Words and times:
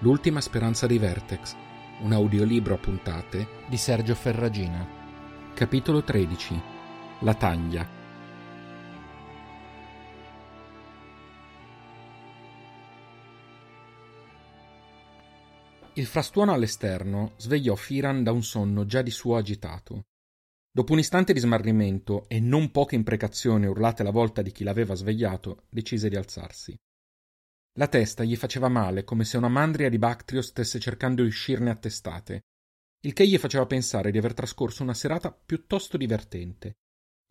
L'ultima 0.00 0.42
speranza 0.42 0.86
dei 0.86 0.98
Vertex, 0.98 1.56
un 2.02 2.12
audiolibro 2.12 2.74
a 2.74 2.78
puntate 2.78 3.48
di 3.66 3.78
Sergio 3.78 4.14
Ferragina. 4.14 4.86
Capitolo 5.54 6.04
13. 6.04 6.62
La 7.20 7.32
taglia. 7.32 7.88
Il 15.94 16.04
frastuono 16.04 16.52
all'esterno 16.52 17.32
svegliò 17.38 17.74
Firan 17.74 18.22
da 18.22 18.32
un 18.32 18.42
sonno 18.42 18.84
già 18.84 19.00
di 19.00 19.10
suo 19.10 19.36
agitato. 19.36 20.08
Dopo 20.70 20.92
un 20.92 20.98
istante 20.98 21.32
di 21.32 21.40
smarrimento 21.40 22.28
e 22.28 22.38
non 22.38 22.70
poche 22.70 22.96
imprecazioni 22.96 23.64
urlate 23.64 24.02
alla 24.02 24.10
volta 24.10 24.42
di 24.42 24.52
chi 24.52 24.62
l'aveva 24.62 24.94
svegliato, 24.94 25.62
decise 25.70 26.10
di 26.10 26.16
alzarsi. 26.16 26.78
La 27.78 27.88
testa 27.88 28.24
gli 28.24 28.36
faceva 28.36 28.68
male, 28.68 29.04
come 29.04 29.24
se 29.24 29.36
una 29.36 29.48
mandria 29.48 29.90
di 29.90 29.98
Bactrio 29.98 30.40
stesse 30.40 30.80
cercando 30.80 31.22
di 31.22 31.28
uscirne 31.28 31.70
a 31.70 31.76
testate, 31.76 32.44
il 33.00 33.12
che 33.12 33.26
gli 33.26 33.36
faceva 33.36 33.66
pensare 33.66 34.10
di 34.10 34.16
aver 34.16 34.32
trascorso 34.32 34.82
una 34.82 34.94
serata 34.94 35.30
piuttosto 35.30 35.98
divertente. 35.98 36.78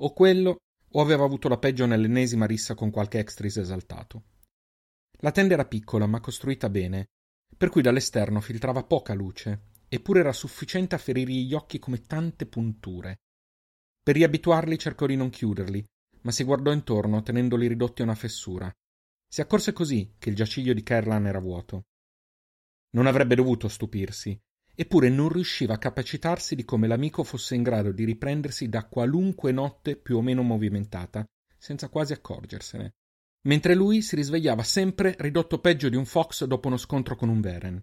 O 0.01 0.13
quello, 0.13 0.57
o 0.91 1.01
aveva 1.01 1.25
avuto 1.25 1.47
la 1.47 1.57
peggio 1.57 1.87
nell'ennesima 1.87 2.45
rissa 2.45 2.75
con 2.75 2.91
qualche 2.91 3.17
extris 3.17 3.57
esaltato. 3.57 4.23
La 5.21 5.31
tenda 5.31 5.55
era 5.55 5.65
piccola, 5.65 6.05
ma 6.05 6.19
costruita 6.19 6.69
bene, 6.69 7.07
per 7.57 7.69
cui 7.69 7.81
dall'esterno 7.81 8.39
filtrava 8.39 8.83
poca 8.83 9.15
luce, 9.15 9.71
eppure 9.87 10.19
era 10.19 10.31
sufficiente 10.31 10.93
a 10.93 10.99
ferirgli 10.99 11.47
gli 11.47 11.53
occhi 11.55 11.79
come 11.79 12.01
tante 12.01 12.45
punture. 12.45 13.17
Per 14.03 14.13
riabituarli 14.13 14.77
cercò 14.77 15.07
di 15.07 15.15
non 15.15 15.31
chiuderli, 15.31 15.83
ma 16.21 16.31
si 16.31 16.43
guardò 16.43 16.71
intorno 16.71 17.23
tenendoli 17.23 17.67
ridotti 17.67 18.01
a 18.01 18.05
una 18.05 18.15
fessura. 18.15 18.71
Si 19.27 19.41
accorse 19.41 19.73
così 19.73 20.15
che 20.17 20.29
il 20.29 20.35
giaciglio 20.35 20.73
di 20.73 20.83
Kerlan 20.83 21.27
era 21.27 21.39
vuoto. 21.39 21.85
Non 22.91 23.07
avrebbe 23.07 23.35
dovuto 23.35 23.67
stupirsi, 23.67 24.39
eppure 24.73 25.09
non 25.09 25.29
riusciva 25.29 25.73
a 25.73 25.77
capacitarsi 25.77 26.55
di 26.55 26.65
come 26.65 26.87
l'amico 26.87 27.23
fosse 27.23 27.55
in 27.55 27.63
grado 27.63 27.91
di 27.91 28.03
riprendersi 28.03 28.69
da 28.69 28.85
qualunque 28.85 29.51
notte 29.51 29.95
più 29.95 30.17
o 30.17 30.21
meno 30.21 30.43
movimentata, 30.43 31.25
senza 31.57 31.89
quasi 31.89 32.13
accorgersene. 32.13 32.93
Mentre 33.47 33.75
lui 33.75 34.01
si 34.01 34.15
risvegliava 34.15 34.63
sempre 34.63 35.15
ridotto 35.19 35.59
peggio 35.59 35.89
di 35.89 35.95
un 35.95 36.05
fox 36.05 36.45
dopo 36.45 36.67
uno 36.67 36.77
scontro 36.77 37.15
con 37.15 37.29
un 37.29 37.41
veren. 37.41 37.81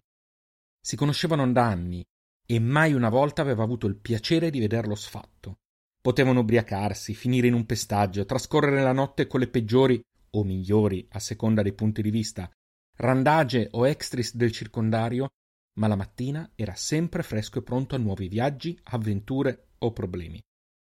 Si 0.80 0.96
conoscevano 0.96 1.50
da 1.52 1.66
anni, 1.66 2.04
e 2.44 2.58
mai 2.58 2.92
una 2.92 3.08
volta 3.08 3.42
aveva 3.42 3.62
avuto 3.62 3.86
il 3.86 3.96
piacere 3.96 4.50
di 4.50 4.58
vederlo 4.58 4.94
sfatto. 4.94 5.58
Potevano 6.00 6.40
ubriacarsi, 6.40 7.14
finire 7.14 7.46
in 7.46 7.54
un 7.54 7.64
pestaggio, 7.64 8.24
trascorrere 8.24 8.82
la 8.82 8.92
notte 8.92 9.28
con 9.28 9.40
le 9.40 9.48
peggiori 9.48 10.02
o 10.34 10.44
migliori 10.44 11.06
a 11.10 11.18
seconda 11.18 11.62
dei 11.62 11.72
punti 11.72 12.02
di 12.02 12.10
vista, 12.10 12.50
randage 12.96 13.68
o 13.72 13.86
extris 13.86 14.34
del 14.34 14.52
circondario, 14.52 15.30
ma 15.78 15.86
la 15.86 15.96
mattina 15.96 16.50
era 16.54 16.74
sempre 16.74 17.22
fresco 17.22 17.58
e 17.58 17.62
pronto 17.62 17.94
a 17.94 17.98
nuovi 17.98 18.28
viaggi, 18.28 18.78
avventure 18.84 19.70
o 19.78 19.92
problemi, 19.92 20.42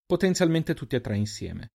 potenzialmente 0.04 0.74
tutti 0.74 0.96
e 0.96 1.00
tre 1.00 1.16
insieme. 1.16 1.72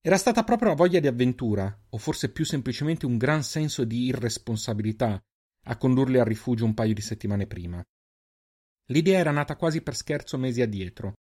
Era 0.00 0.18
stata 0.18 0.44
proprio 0.44 0.68
la 0.68 0.76
voglia 0.76 1.00
di 1.00 1.08
avventura, 1.08 1.84
o 1.90 1.98
forse 1.98 2.30
più 2.30 2.44
semplicemente 2.44 3.06
un 3.06 3.16
gran 3.16 3.42
senso 3.42 3.84
di 3.84 4.04
irresponsabilità, 4.04 5.20
a 5.68 5.76
condurli 5.76 6.18
al 6.18 6.26
rifugio 6.26 6.64
un 6.64 6.74
paio 6.74 6.94
di 6.94 7.00
settimane 7.00 7.48
prima. 7.48 7.84
L'idea 8.90 9.18
era 9.18 9.32
nata 9.32 9.56
quasi 9.56 9.82
per 9.82 9.96
scherzo 9.96 10.38
mesi 10.38 10.62
addietro, 10.62 11.14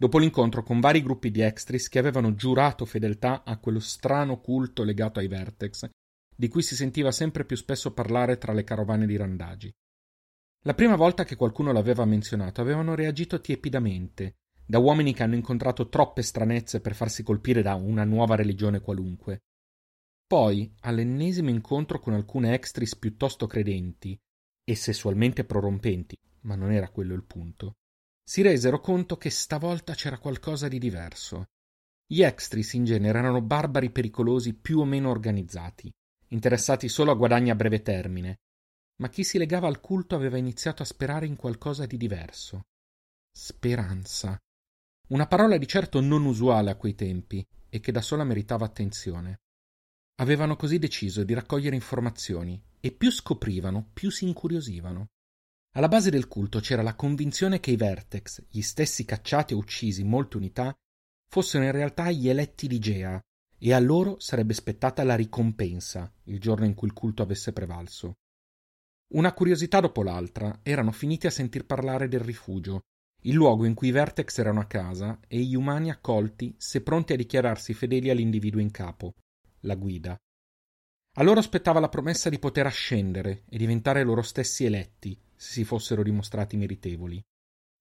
dopo 0.00 0.16
l'incontro 0.16 0.62
con 0.62 0.80
vari 0.80 1.02
gruppi 1.02 1.30
di 1.30 1.42
extris 1.42 1.90
che 1.90 1.98
avevano 1.98 2.34
giurato 2.34 2.86
fedeltà 2.86 3.44
a 3.44 3.58
quello 3.58 3.80
strano 3.80 4.40
culto 4.40 4.82
legato 4.82 5.18
ai 5.18 5.28
Vertex, 5.28 5.90
di 6.34 6.48
cui 6.48 6.62
si 6.62 6.74
sentiva 6.74 7.12
sempre 7.12 7.44
più 7.44 7.54
spesso 7.54 7.92
parlare 7.92 8.38
tra 8.38 8.54
le 8.54 8.64
carovane 8.64 9.04
di 9.04 9.18
randagi. 9.18 9.70
La 10.62 10.72
prima 10.72 10.96
volta 10.96 11.24
che 11.24 11.36
qualcuno 11.36 11.70
l'aveva 11.70 12.06
menzionato 12.06 12.62
avevano 12.62 12.94
reagito 12.94 13.42
tiepidamente, 13.42 14.36
da 14.64 14.78
uomini 14.78 15.12
che 15.12 15.22
hanno 15.22 15.34
incontrato 15.34 15.90
troppe 15.90 16.22
stranezze 16.22 16.80
per 16.80 16.94
farsi 16.94 17.22
colpire 17.22 17.60
da 17.60 17.74
una 17.74 18.04
nuova 18.04 18.36
religione 18.36 18.80
qualunque. 18.80 19.40
Poi, 20.26 20.74
all'ennesimo 20.80 21.50
incontro 21.50 21.98
con 21.98 22.14
alcune 22.14 22.54
extris 22.54 22.96
piuttosto 22.96 23.46
credenti 23.46 24.18
e 24.64 24.74
sessualmente 24.74 25.44
prorompenti, 25.44 26.16
ma 26.42 26.54
non 26.54 26.72
era 26.72 26.88
quello 26.88 27.12
il 27.12 27.24
punto, 27.24 27.74
si 28.30 28.42
resero 28.42 28.78
conto 28.78 29.16
che 29.16 29.28
stavolta 29.28 29.94
c'era 29.94 30.16
qualcosa 30.16 30.68
di 30.68 30.78
diverso. 30.78 31.46
Gli 32.06 32.22
extris 32.22 32.74
in 32.74 32.84
genere 32.84 33.18
erano 33.18 33.42
barbari 33.42 33.90
pericolosi 33.90 34.54
più 34.54 34.78
o 34.78 34.84
meno 34.84 35.10
organizzati, 35.10 35.92
interessati 36.28 36.88
solo 36.88 37.10
a 37.10 37.16
guadagni 37.16 37.50
a 37.50 37.56
breve 37.56 37.82
termine, 37.82 38.36
ma 39.00 39.08
chi 39.08 39.24
si 39.24 39.36
legava 39.36 39.66
al 39.66 39.80
culto 39.80 40.14
aveva 40.14 40.36
iniziato 40.36 40.82
a 40.82 40.86
sperare 40.86 41.26
in 41.26 41.34
qualcosa 41.34 41.86
di 41.86 41.96
diverso. 41.96 42.66
Speranza. 43.36 44.38
Una 45.08 45.26
parola 45.26 45.58
di 45.58 45.66
certo 45.66 46.00
non 46.00 46.24
usuale 46.24 46.70
a 46.70 46.76
quei 46.76 46.94
tempi 46.94 47.44
e 47.68 47.80
che 47.80 47.90
da 47.90 48.00
sola 48.00 48.22
meritava 48.22 48.64
attenzione. 48.64 49.40
Avevano 50.20 50.54
così 50.54 50.78
deciso 50.78 51.24
di 51.24 51.34
raccogliere 51.34 51.74
informazioni 51.74 52.62
e 52.78 52.92
più 52.92 53.10
scoprivano, 53.10 53.90
più 53.92 54.08
si 54.08 54.24
incuriosivano. 54.24 55.08
Alla 55.72 55.88
base 55.88 56.10
del 56.10 56.26
culto 56.26 56.58
c'era 56.58 56.82
la 56.82 56.96
convinzione 56.96 57.60
che 57.60 57.70
i 57.70 57.76
Vertex, 57.76 58.44
gli 58.48 58.60
stessi 58.60 59.04
cacciati 59.04 59.52
e 59.52 59.56
uccisi 59.56 60.00
in 60.00 60.08
molte 60.08 60.36
unità, 60.36 60.74
fossero 61.28 61.62
in 61.62 61.70
realtà 61.70 62.10
gli 62.10 62.28
eletti 62.28 62.66
di 62.66 62.80
Gea, 62.80 63.20
e 63.56 63.72
a 63.72 63.78
loro 63.78 64.18
sarebbe 64.18 64.54
spettata 64.54 65.04
la 65.04 65.14
ricompensa 65.14 66.12
il 66.24 66.40
giorno 66.40 66.64
in 66.64 66.74
cui 66.74 66.88
il 66.88 66.94
culto 66.94 67.22
avesse 67.22 67.52
prevalso. 67.52 68.14
Una 69.12 69.32
curiosità 69.32 69.80
dopo 69.80 70.02
l'altra 70.02 70.58
erano 70.62 70.90
finiti 70.90 71.26
a 71.26 71.30
sentir 71.30 71.66
parlare 71.66 72.08
del 72.08 72.20
rifugio, 72.20 72.80
il 73.24 73.34
luogo 73.34 73.64
in 73.64 73.74
cui 73.74 73.88
i 73.88 73.92
Vertex 73.92 74.38
erano 74.38 74.60
a 74.60 74.66
casa 74.66 75.20
e 75.28 75.38
gli 75.38 75.54
umani 75.54 75.90
accolti 75.90 76.54
se 76.58 76.82
pronti 76.82 77.12
a 77.12 77.16
dichiararsi 77.16 77.74
fedeli 77.74 78.10
all'individuo 78.10 78.60
in 78.60 78.70
capo, 78.70 79.14
la 79.60 79.74
guida. 79.74 80.16
A 81.16 81.22
loro 81.22 81.38
aspettava 81.38 81.80
la 81.80 81.88
promessa 81.88 82.28
di 82.28 82.38
poter 82.38 82.66
ascendere 82.66 83.44
e 83.48 83.58
diventare 83.58 84.02
loro 84.04 84.22
stessi 84.22 84.64
eletti, 84.64 85.20
se 85.40 85.52
si 85.52 85.64
fossero 85.64 86.02
dimostrati 86.02 86.58
meritevoli. 86.58 87.18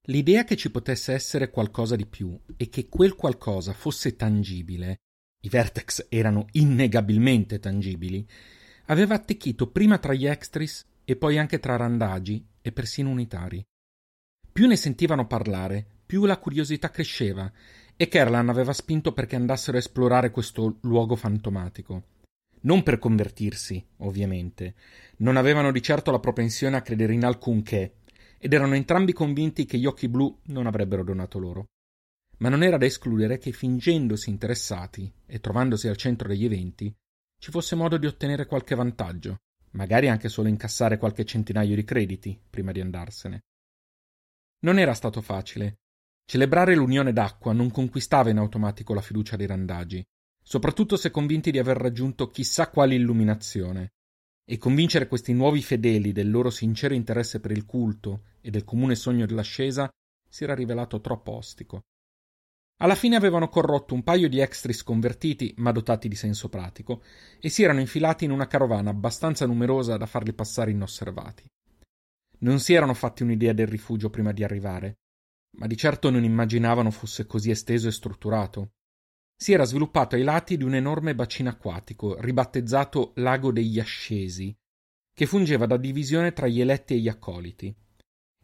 L'idea 0.08 0.46
che 0.46 0.56
ci 0.56 0.72
potesse 0.72 1.12
essere 1.12 1.50
qualcosa 1.50 1.98
di 1.98 2.06
più 2.06 2.40
e 2.56 2.70
che 2.70 2.88
quel 2.88 3.16
qualcosa 3.16 3.74
fosse 3.74 4.16
tangibile, 4.16 5.02
i 5.42 5.50
vertex 5.50 6.06
erano 6.08 6.46
innegabilmente 6.54 7.60
tangibili, 7.60 8.26
aveva 8.86 9.16
attecchito 9.16 9.70
prima 9.70 9.98
tra 9.98 10.14
gli 10.14 10.26
extris 10.26 10.86
e 11.04 11.18
poi 11.18 11.38
anche 11.38 11.60
tra 11.60 11.76
randagi 11.76 12.48
e 12.62 12.72
persino 12.72 13.10
unitari. 13.10 13.62
Più 14.54 14.66
ne 14.66 14.78
sentivano 14.78 15.28
parlare, 15.28 15.86
più 16.06 16.24
la 16.24 16.38
curiosità 16.38 16.90
cresceva 16.90 17.52
e 17.98 18.08
Kerlan 18.08 18.48
aveva 18.48 18.72
spinto 18.72 19.12
perché 19.12 19.36
andassero 19.36 19.76
a 19.76 19.82
esplorare 19.82 20.32
questo 20.32 20.78
luogo 20.84 21.18
fantomatico 21.18 22.04
non 22.62 22.84
per 22.84 23.00
convertirsi, 23.00 23.86
ovviamente. 23.98 24.76
Non 25.18 25.38
avevano 25.38 25.72
di 25.72 25.82
certo 25.82 26.12
la 26.12 26.20
propensione 26.20 26.78
a 26.78 26.82
credere 26.82 27.14
in 27.14 27.24
alcunché, 27.24 27.96
ed 28.38 28.54
erano 28.54 28.76
entrambi 28.76 29.14
convinti 29.14 29.66
che 29.66 29.78
gli 29.78 29.86
occhi 29.86 30.08
blu 30.08 30.40
non 30.46 30.66
avrebbero 30.66 31.04
donato 31.04 31.40
loro. 31.40 31.66
Ma 32.38 32.50
non 32.50 32.64
era 32.64 32.78
da 32.78 32.86
escludere 32.86 33.38
che 33.38 33.52
fingendosi 33.52 34.30
interessati 34.30 35.12
e 35.26 35.40
trovandosi 35.40 35.88
al 35.88 35.98
centro 35.98 36.28
degli 36.28 36.46
eventi, 36.46 36.94
ci 37.38 37.52
fosse 37.52 37.76
modo 37.76 37.98
di 37.98 38.06
ottenere 38.06 38.46
qualche 38.46 38.76
vantaggio, 38.76 39.38
magari 39.72 40.08
anche 40.08 40.30
solo 40.30 40.48
incassare 40.48 40.98
qualche 40.98 41.26
centinaio 41.26 41.76
di 41.76 41.84
crediti 41.84 42.40
prima 42.50 42.72
di 42.72 42.82
andarsene. 42.82 43.44
Non 44.62 44.80
era 44.80 44.94
stato 44.94 45.22
facile. 45.22 45.80
Celebrare 46.26 46.76
l'unione 46.76 47.14
d'acqua 47.14 47.54
non 47.54 47.72
conquistava 47.72 48.30
in 48.30 48.38
automatico 48.38 48.94
la 48.94 49.02
fiducia 49.02 49.36
dei 49.36 49.48
randagi, 49.48 50.04
soprattutto 50.50 50.98
se 50.98 51.12
convinti 51.12 51.52
di 51.52 51.60
aver 51.60 51.78
raggiunto 51.78 52.32
chissà 52.32 52.72
quale 52.72 52.96
illuminazione, 52.96 53.92
e 54.44 54.58
convincere 54.58 55.08
questi 55.08 55.32
nuovi 55.32 55.62
fedeli 55.62 56.12
del 56.12 56.32
loro 56.32 56.50
sincero 56.50 56.96
interesse 56.96 57.40
per 57.40 57.52
il 57.52 57.68
culto 57.68 58.24
e 58.42 58.50
del 58.50 58.64
comune 58.64 58.96
sogno 58.96 59.28
dell'ascesa 59.28 59.88
si 60.28 60.44
era 60.44 60.56
rivelato 60.56 61.02
troppo 61.02 61.34
ostico. 61.34 61.82
Alla 62.78 62.96
fine 62.96 63.16
avevano 63.16 63.48
corrotto 63.48 63.94
un 63.94 64.02
paio 64.02 64.28
di 64.28 64.40
extris 64.40 64.82
convertiti, 64.82 65.54
ma 65.58 65.72
dotati 65.72 66.08
di 66.08 66.16
senso 66.16 66.50
pratico, 66.50 67.04
e 67.40 67.50
si 67.50 67.62
erano 67.62 67.82
infilati 67.82 68.26
in 68.26 68.32
una 68.32 68.48
carovana 68.48 68.90
abbastanza 68.90 69.46
numerosa 69.46 69.98
da 69.98 70.08
farli 70.08 70.34
passare 70.34 70.72
inosservati. 70.72 71.46
Non 72.40 72.60
si 72.60 72.74
erano 72.74 72.96
fatti 72.96 73.22
un'idea 73.22 73.54
del 73.54 73.68
rifugio 73.68 74.10
prima 74.10 74.32
di 74.32 74.44
arrivare, 74.44 74.96
ma 75.60 75.68
di 75.68 75.78
certo 75.78 76.10
non 76.10 76.24
immaginavano 76.24 76.90
fosse 76.90 77.28
così 77.28 77.52
esteso 77.52 77.88
e 77.88 77.92
strutturato, 77.92 78.72
si 79.42 79.54
era 79.54 79.64
sviluppato 79.64 80.18
ai 80.18 80.24
lati 80.24 80.58
di 80.58 80.66
un 80.66 80.76
enorme 80.76 81.16
bacino 81.16 81.48
acquatico, 81.48 82.20
ribattezzato 82.20 83.14
Lago 83.16 83.54
degli 83.54 83.80
Ascesi, 83.80 84.54
che 85.14 85.26
fungeva 85.26 85.66
da 85.66 85.78
divisione 85.78 86.34
tra 86.34 86.46
gli 86.46 86.60
eletti 86.60 86.96
e 86.96 86.98
gli 86.98 87.08
accoliti. 87.08 87.74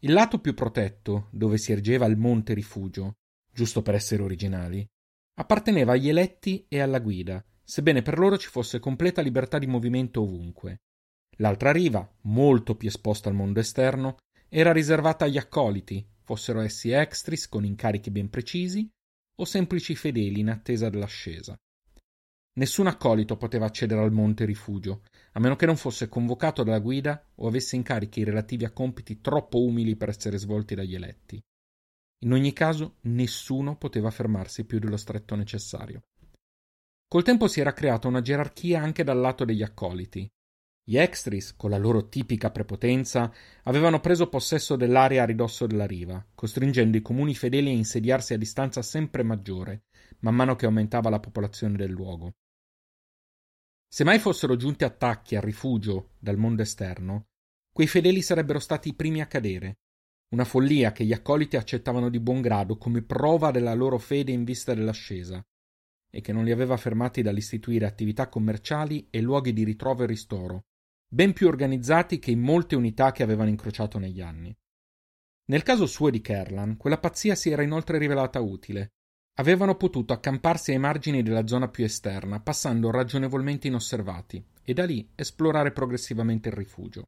Il 0.00 0.12
lato 0.14 0.40
più 0.40 0.54
protetto, 0.54 1.28
dove 1.32 1.58
si 1.58 1.70
ergeva 1.70 2.06
il 2.06 2.16
monte 2.16 2.54
rifugio, 2.54 3.16
giusto 3.52 3.82
per 3.82 3.94
essere 3.94 4.22
originali, 4.22 4.86
apparteneva 5.34 5.92
agli 5.92 6.08
eletti 6.08 6.64
e 6.66 6.80
alla 6.80 7.00
guida, 7.00 7.44
sebbene 7.62 8.00
per 8.00 8.18
loro 8.18 8.38
ci 8.38 8.48
fosse 8.48 8.78
completa 8.78 9.20
libertà 9.20 9.58
di 9.58 9.66
movimento 9.66 10.22
ovunque. 10.22 10.78
L'altra 11.36 11.72
riva, 11.72 12.10
molto 12.22 12.74
più 12.74 12.88
esposta 12.88 13.28
al 13.28 13.34
mondo 13.34 13.60
esterno, 13.60 14.16
era 14.48 14.72
riservata 14.72 15.26
agli 15.26 15.36
accoliti, 15.36 16.08
fossero 16.22 16.60
essi 16.60 16.90
extris 16.90 17.50
con 17.50 17.66
incarichi 17.66 18.10
ben 18.10 18.30
precisi 18.30 18.90
o 19.36 19.44
semplici 19.44 19.94
fedeli 19.94 20.40
in 20.40 20.50
attesa 20.50 20.88
dell'ascesa. 20.88 21.56
Nessun 22.58 22.86
accolito 22.86 23.36
poteva 23.36 23.66
accedere 23.66 24.00
al 24.00 24.12
monte 24.12 24.46
rifugio, 24.46 25.02
a 25.32 25.40
meno 25.40 25.56
che 25.56 25.66
non 25.66 25.76
fosse 25.76 26.08
convocato 26.08 26.62
dalla 26.62 26.78
guida 26.78 27.22
o 27.34 27.46
avesse 27.46 27.76
incarichi 27.76 28.24
relativi 28.24 28.64
a 28.64 28.72
compiti 28.72 29.20
troppo 29.20 29.62
umili 29.62 29.94
per 29.96 30.08
essere 30.08 30.38
svolti 30.38 30.74
dagli 30.74 30.94
eletti. 30.94 31.38
In 32.24 32.32
ogni 32.32 32.54
caso, 32.54 32.96
nessuno 33.02 33.76
poteva 33.76 34.10
fermarsi 34.10 34.64
più 34.64 34.78
dello 34.78 34.96
stretto 34.96 35.34
necessario. 35.34 36.04
Col 37.06 37.22
tempo 37.22 37.46
si 37.46 37.60
era 37.60 37.74
creata 37.74 38.08
una 38.08 38.22
gerarchia 38.22 38.80
anche 38.80 39.04
dal 39.04 39.18
lato 39.18 39.44
degli 39.44 39.62
accoliti. 39.62 40.26
Gli 40.88 40.98
extris, 40.98 41.56
con 41.56 41.70
la 41.70 41.78
loro 41.78 42.08
tipica 42.08 42.52
prepotenza, 42.52 43.32
avevano 43.64 43.98
preso 43.98 44.28
possesso 44.28 44.76
dell'area 44.76 45.24
a 45.24 45.26
ridosso 45.26 45.66
della 45.66 45.84
riva, 45.84 46.24
costringendo 46.32 46.96
i 46.96 47.02
comuni 47.02 47.34
fedeli 47.34 47.70
a 47.70 47.72
insediarsi 47.72 48.34
a 48.34 48.38
distanza 48.38 48.82
sempre 48.82 49.24
maggiore, 49.24 49.86
man 50.20 50.36
mano 50.36 50.54
che 50.54 50.64
aumentava 50.64 51.10
la 51.10 51.18
popolazione 51.18 51.76
del 51.76 51.90
luogo. 51.90 52.34
Se 53.88 54.04
mai 54.04 54.20
fossero 54.20 54.54
giunti 54.54 54.84
attacchi 54.84 55.34
al 55.34 55.42
rifugio 55.42 56.10
dal 56.20 56.36
mondo 56.36 56.62
esterno, 56.62 57.30
quei 57.72 57.88
fedeli 57.88 58.22
sarebbero 58.22 58.60
stati 58.60 58.90
i 58.90 58.94
primi 58.94 59.20
a 59.20 59.26
cadere. 59.26 59.78
Una 60.34 60.44
follia 60.44 60.92
che 60.92 61.04
gli 61.04 61.12
accoliti 61.12 61.56
accettavano 61.56 62.10
di 62.10 62.20
buon 62.20 62.40
grado 62.40 62.78
come 62.78 63.02
prova 63.02 63.50
della 63.50 63.74
loro 63.74 63.98
fede 63.98 64.30
in 64.30 64.44
vista 64.44 64.72
dell'ascesa, 64.72 65.44
e 66.08 66.20
che 66.20 66.32
non 66.32 66.44
li 66.44 66.52
aveva 66.52 66.76
fermati 66.76 67.22
dall'istituire 67.22 67.86
attività 67.86 68.28
commerciali 68.28 69.08
e 69.10 69.20
luoghi 69.20 69.52
di 69.52 69.64
ritrovo 69.64 70.04
e 70.04 70.06
ristoro, 70.06 70.66
ben 71.08 71.32
più 71.32 71.46
organizzati 71.46 72.18
che 72.18 72.30
in 72.30 72.40
molte 72.40 72.76
unità 72.76 73.12
che 73.12 73.22
avevano 73.22 73.48
incrociato 73.48 73.98
negli 73.98 74.20
anni. 74.20 74.56
Nel 75.46 75.62
caso 75.62 75.86
suo 75.86 76.10
di 76.10 76.20
Kerlan, 76.20 76.76
quella 76.76 76.98
pazzia 76.98 77.34
si 77.34 77.50
era 77.50 77.62
inoltre 77.62 77.98
rivelata 77.98 78.40
utile, 78.40 78.90
Avevano 79.38 79.76
potuto 79.76 80.14
accamparsi 80.14 80.70
ai 80.70 80.78
margini 80.78 81.22
della 81.22 81.46
zona 81.46 81.68
più 81.68 81.84
esterna, 81.84 82.40
passando 82.40 82.90
ragionevolmente 82.90 83.66
inosservati, 83.66 84.42
e 84.62 84.72
da 84.72 84.86
lì 84.86 85.10
esplorare 85.14 85.72
progressivamente 85.72 86.48
il 86.48 86.54
rifugio. 86.54 87.04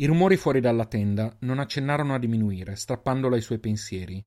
I 0.00 0.06
rumori 0.06 0.36
fuori 0.36 0.60
dalla 0.60 0.86
tenda 0.86 1.36
non 1.40 1.60
accennarono 1.60 2.14
a 2.14 2.18
diminuire, 2.18 2.74
strappandolo 2.74 3.36
ai 3.36 3.42
suoi 3.42 3.60
pensieri. 3.60 4.20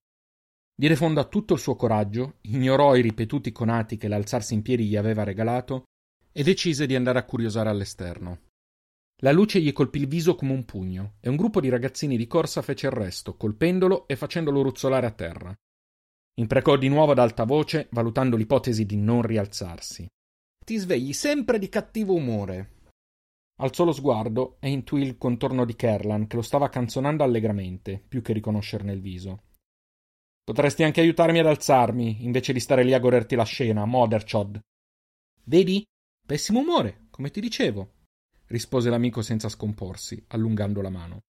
Diede 0.77 0.95
fondo 0.95 1.19
a 1.19 1.25
tutto 1.25 1.53
il 1.53 1.59
suo 1.59 1.75
coraggio, 1.75 2.37
ignorò 2.41 2.95
i 2.95 3.01
ripetuti 3.01 3.51
conati 3.51 3.97
che 3.97 4.07
l'alzarsi 4.07 4.53
in 4.53 4.61
piedi 4.61 4.85
gli 4.85 4.95
aveva 4.95 5.23
regalato 5.23 5.83
e 6.31 6.41
decise 6.41 6.85
di 6.85 6.95
andare 6.95 7.19
a 7.19 7.25
curiosare 7.25 7.69
all'esterno. 7.69 8.39
La 9.21 9.31
luce 9.31 9.61
gli 9.61 9.71
colpì 9.71 9.99
il 9.99 10.07
viso 10.07 10.35
come 10.35 10.51
un 10.51 10.65
pugno 10.65 11.15
e 11.21 11.29
un 11.29 11.37
gruppo 11.37 11.61
di 11.61 11.69
ragazzini 11.69 12.17
di 12.17 12.27
corsa 12.27 12.61
fece 12.61 12.87
il 12.87 12.91
resto, 12.91 13.37
colpendolo 13.37 14.07
e 14.07 14.15
facendolo 14.15 14.61
ruzzolare 14.61 15.05
a 15.05 15.11
terra. 15.11 15.55
Imprecò 16.37 16.75
di 16.75 16.89
nuovo 16.89 17.13
ad 17.13 17.19
alta 17.19 17.45
voce, 17.45 17.87
valutando 17.91 18.35
l'ipotesi 18.35 18.85
di 18.85 18.97
non 18.97 19.21
rialzarsi. 19.21 20.05
Ti 20.65 20.77
svegli 20.77 21.13
sempre 21.13 21.59
di 21.59 21.69
cattivo 21.69 22.13
umore. 22.13 22.73
Alzò 23.59 23.85
lo 23.85 23.93
sguardo 23.93 24.57
e 24.59 24.69
intuì 24.69 25.03
il 25.03 25.17
contorno 25.17 25.63
di 25.63 25.77
Kerlan 25.77 26.27
che 26.27 26.35
lo 26.35 26.41
stava 26.41 26.67
canzonando 26.67 27.23
allegramente, 27.23 28.03
più 28.05 28.21
che 28.21 28.33
riconoscerne 28.33 28.91
il 28.91 28.99
viso. 28.99 29.43
Potresti 30.43 30.83
anche 30.83 30.99
aiutarmi 30.99 31.39
ad 31.39 31.47
alzarmi, 31.47 32.25
invece 32.25 32.51
di 32.51 32.59
stare 32.59 32.83
lì 32.83 32.93
a 32.93 32.99
goderti 32.99 33.35
la 33.35 33.45
scena, 33.45 33.85
Motherchod. 33.85 34.59
Vedi? 35.45 35.85
Pessimo 36.25 36.59
umore, 36.59 37.07
come 37.11 37.31
ti 37.31 37.39
dicevo, 37.39 37.93
rispose 38.47 38.89
l'amico 38.89 39.21
senza 39.21 39.49
scomporsi, 39.49 40.23
allungando 40.27 40.81
la 40.81 40.89
mano. 40.89 41.23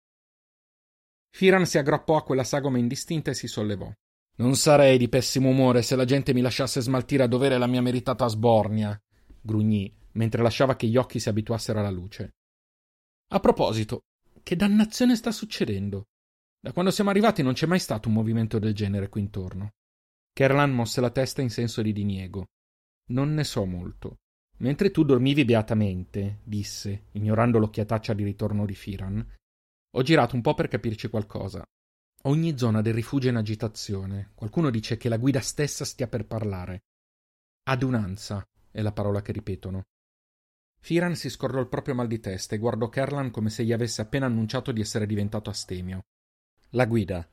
Firan 1.31 1.67
si 1.67 1.79
aggrappò 1.79 2.17
a 2.17 2.23
quella 2.23 2.45
sagoma 2.45 2.79
indistinta 2.79 3.31
e 3.31 3.35
si 3.35 3.49
sollevò. 3.49 3.93
Non 4.37 4.57
sarei 4.57 4.99
di 4.99 5.09
pessimo 5.09 5.49
umore 5.49 5.83
se 5.83 5.97
la 5.97 6.05
gente 6.05 6.33
mi 6.33 6.41
lasciasse 6.41 6.81
smaltire 6.81 7.25
a 7.25 7.29
dovere 7.29 7.59
la 7.59 7.67
mia 7.67 7.83
meritata 7.83 8.27
sbornia, 8.27 9.01
grugnì, 9.41 9.93
mentre 10.13 10.43
lasciava 10.43 10.77
che 10.77 10.87
gli 10.87 10.97
occhi 10.97 11.21
si 11.21 11.29
abituassero 11.29 11.79
alla 11.79 11.91
luce. 11.91 12.35
A 13.29 13.41
proposito, 13.41 14.03
che 14.43 14.57
dannazione 14.57 15.17
sta 15.17 15.31
succedendo? 15.31 16.07
Da 16.61 16.73
quando 16.73 16.91
siamo 16.91 17.11
arrivati 17.11 17.43
non 17.43 17.53
c'è 17.53 17.67
mai 17.67 17.79
stato 17.79 18.09
un 18.09 18.15
movimento 18.15 18.59
del 18.59 18.75
genere 18.75 19.09
qui 19.09 19.21
intorno. 19.21 19.73
Kerlan 20.33 20.73
mosse 20.73 21.01
la 21.01 21.11
testa 21.11 21.43
in 21.43 21.51
senso 21.51 21.83
di 21.83 21.93
diniego. 21.93 22.47
Non 23.11 23.35
ne 23.35 23.45
so 23.45 23.65
molto. 23.65 24.17
Mentre 24.59 24.91
tu 24.91 25.03
dormivi 25.03 25.45
beatamente, 25.45 26.41
disse, 26.45 27.07
ignorando 27.13 27.59
l'occhiataccia 27.59 28.15
di 28.15 28.23
ritorno 28.23 28.65
di 28.65 28.75
Firan, 28.75 29.27
ho 29.97 30.03
girato 30.03 30.37
un 30.37 30.43
po' 30.43 30.55
per 30.55 30.69
capirci 30.69 31.09
qualcosa. 31.09 31.65
Ogni 32.23 32.57
zona 32.57 32.81
del 32.81 32.95
rifugio 32.95 33.29
è 33.29 33.31
in 33.31 33.37
agitazione. 33.37 34.31
Qualcuno 34.35 34.71
dice 34.71 34.97
che 34.97 35.09
la 35.09 35.19
guida 35.19 35.41
stessa 35.41 35.85
stia 35.85 36.09
per 36.09 36.27
parlare. 36.27 36.85
Adunanza 37.65 38.47
è 38.71 38.81
la 38.81 38.93
parola 38.93 39.23
che 39.23 39.33
ripetono. 39.33 39.83
Firan 40.81 41.17
si 41.17 41.31
scordò 41.31 41.61
il 41.61 41.69
proprio 41.69 41.95
mal 41.95 42.07
di 42.07 42.21
testa 42.21 42.55
e 42.55 42.59
guardò 42.59 42.89
Kerlan 42.89 43.31
come 43.31 43.51
se 43.51 43.65
gli 43.65 43.73
avesse 43.73 44.03
appena 44.03 44.27
annunciato 44.27 44.73
di 44.73 44.81
essere 44.81 45.07
diventato 45.07 45.51
astemio. 45.51 46.03
La 46.71 46.87
guida. 46.87 47.27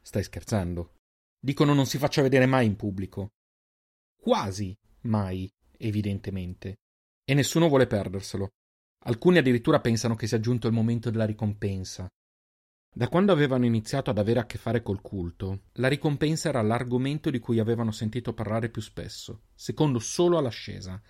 Stai 0.00 0.22
scherzando? 0.22 0.96
Dicono 1.38 1.74
non 1.74 1.86
si 1.86 1.98
faccia 1.98 2.22
vedere 2.22 2.46
mai 2.46 2.66
in 2.66 2.76
pubblico. 2.76 3.30
Quasi 4.16 4.76
mai, 5.02 5.50
evidentemente. 5.82 6.76
E 7.24 7.34
nessuno 7.34 7.68
vuole 7.68 7.86
perderselo. 7.86 8.48
Alcuni 9.04 9.38
addirittura 9.38 9.80
pensano 9.80 10.14
che 10.14 10.26
sia 10.26 10.40
giunto 10.40 10.66
il 10.66 10.72
momento 10.72 11.10
della 11.10 11.26
ricompensa. 11.26 12.08
Da 12.94 13.08
quando 13.08 13.32
avevano 13.32 13.64
iniziato 13.64 14.10
ad 14.10 14.18
avere 14.18 14.40
a 14.40 14.46
che 14.46 14.58
fare 14.58 14.82
col 14.82 15.00
culto, 15.00 15.62
la 15.74 15.88
ricompensa 15.88 16.50
era 16.50 16.60
l'argomento 16.60 17.30
di 17.30 17.38
cui 17.38 17.58
avevano 17.58 17.90
sentito 17.90 18.34
parlare 18.34 18.68
più 18.68 18.82
spesso, 18.82 19.44
secondo 19.54 19.98
solo 19.98 20.36
all'ascesa. 20.36 21.02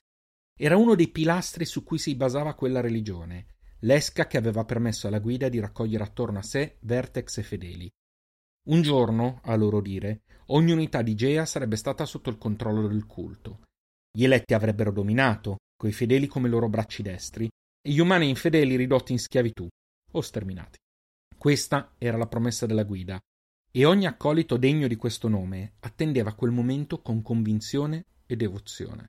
Era 0.56 0.76
uno 0.76 0.94
dei 0.94 1.08
pilastri 1.08 1.64
su 1.64 1.82
cui 1.82 1.98
si 1.98 2.14
basava 2.14 2.54
quella 2.54 2.80
religione, 2.80 3.56
l'esca 3.80 4.28
che 4.28 4.36
aveva 4.36 4.64
permesso 4.64 5.08
alla 5.08 5.18
guida 5.18 5.48
di 5.48 5.58
raccogliere 5.58 6.04
attorno 6.04 6.38
a 6.38 6.42
sé 6.42 6.78
vertex 6.82 7.38
e 7.38 7.42
fedeli. 7.42 7.90
Un 8.68 8.80
giorno, 8.82 9.40
a 9.42 9.56
loro 9.56 9.80
dire, 9.80 10.22
ogni 10.46 10.70
unità 10.70 11.02
di 11.02 11.16
Gea 11.16 11.44
sarebbe 11.44 11.75
stata 11.75 12.04
sotto 12.04 12.30
il 12.30 12.38
controllo 12.38 12.86
del 12.86 13.06
culto. 13.06 13.62
Gli 14.14 14.25
eletti 14.25 14.53
avrebbero 14.53 14.93
dominato, 14.93 15.57
coi 15.75 15.92
fedeli 15.92 16.26
come 16.26 16.49
loro 16.49 16.69
bracci 16.69 17.02
destri, 17.02 17.47
e 17.47 17.90
gli 17.90 17.99
umani 17.99 18.28
infedeli 18.28 18.76
ridotti 18.76 19.12
in 19.12 19.19
schiavitù 19.19 19.66
o 20.12 20.21
sterminati. 20.21 20.78
Questa 21.37 21.95
era 21.99 22.19
la 22.19 22.26
promessa 22.26 22.66
della 22.66 22.85
guida, 22.85 23.19
e 23.75 23.85
ogni 23.87 24.07
accolito 24.07 24.59
degno 24.59 24.87
di 24.87 24.97
questo 24.97 25.28
nome 25.28 25.76
attendeva 25.81 26.35
quel 26.35 26.50
momento 26.50 27.00
con 27.00 27.23
convinzione 27.23 28.04
e 28.26 28.37
devozione. 28.37 29.07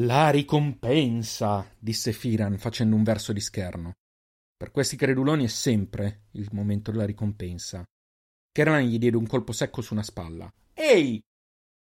La 0.00 0.30
ricompensa, 0.30 1.74
disse 1.78 2.12
Firan 2.12 2.58
facendo 2.58 2.96
un 2.96 3.04
verso 3.04 3.32
di 3.32 3.40
scherno. 3.40 3.94
Per 4.56 4.72
questi 4.72 4.96
creduloni 4.96 5.44
è 5.44 5.48
sempre 5.48 6.26
il 6.32 6.48
momento 6.52 6.90
della 6.90 7.04
ricompensa. 7.04 7.84
Kernan 8.50 8.82
gli 8.82 8.98
diede 8.98 9.16
un 9.16 9.26
colpo 9.26 9.52
secco 9.52 9.80
su 9.80 9.94
una 9.94 10.02
spalla. 10.02 10.52
Ehi! 10.74 11.20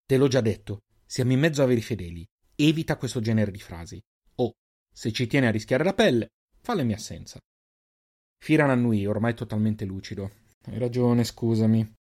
Te 0.04 0.16
l'ho 0.16 0.28
già 0.28 0.42
detto, 0.42 0.80
siamo 1.08 1.32
in 1.32 1.40
mezzo 1.40 1.62
a 1.62 1.66
veri 1.66 1.80
fedeli. 1.80 2.26
Evita 2.54 2.98
questo 2.98 3.20
genere 3.20 3.50
di 3.50 3.58
frasi. 3.58 3.98
O, 4.36 4.52
se 4.92 5.10
ci 5.10 5.26
tieni 5.26 5.46
a 5.46 5.50
rischiare 5.50 5.82
la 5.82 5.94
pelle, 5.94 6.28
falla 6.60 6.82
in 6.82 6.88
mia 6.88 6.96
assenza. 6.96 7.38
Firan 8.36 8.68
annui, 8.68 9.06
ormai 9.06 9.34
totalmente 9.34 9.86
lucido. 9.86 10.30
Hai 10.66 10.78
ragione, 10.78 11.24
scusami. 11.24 11.94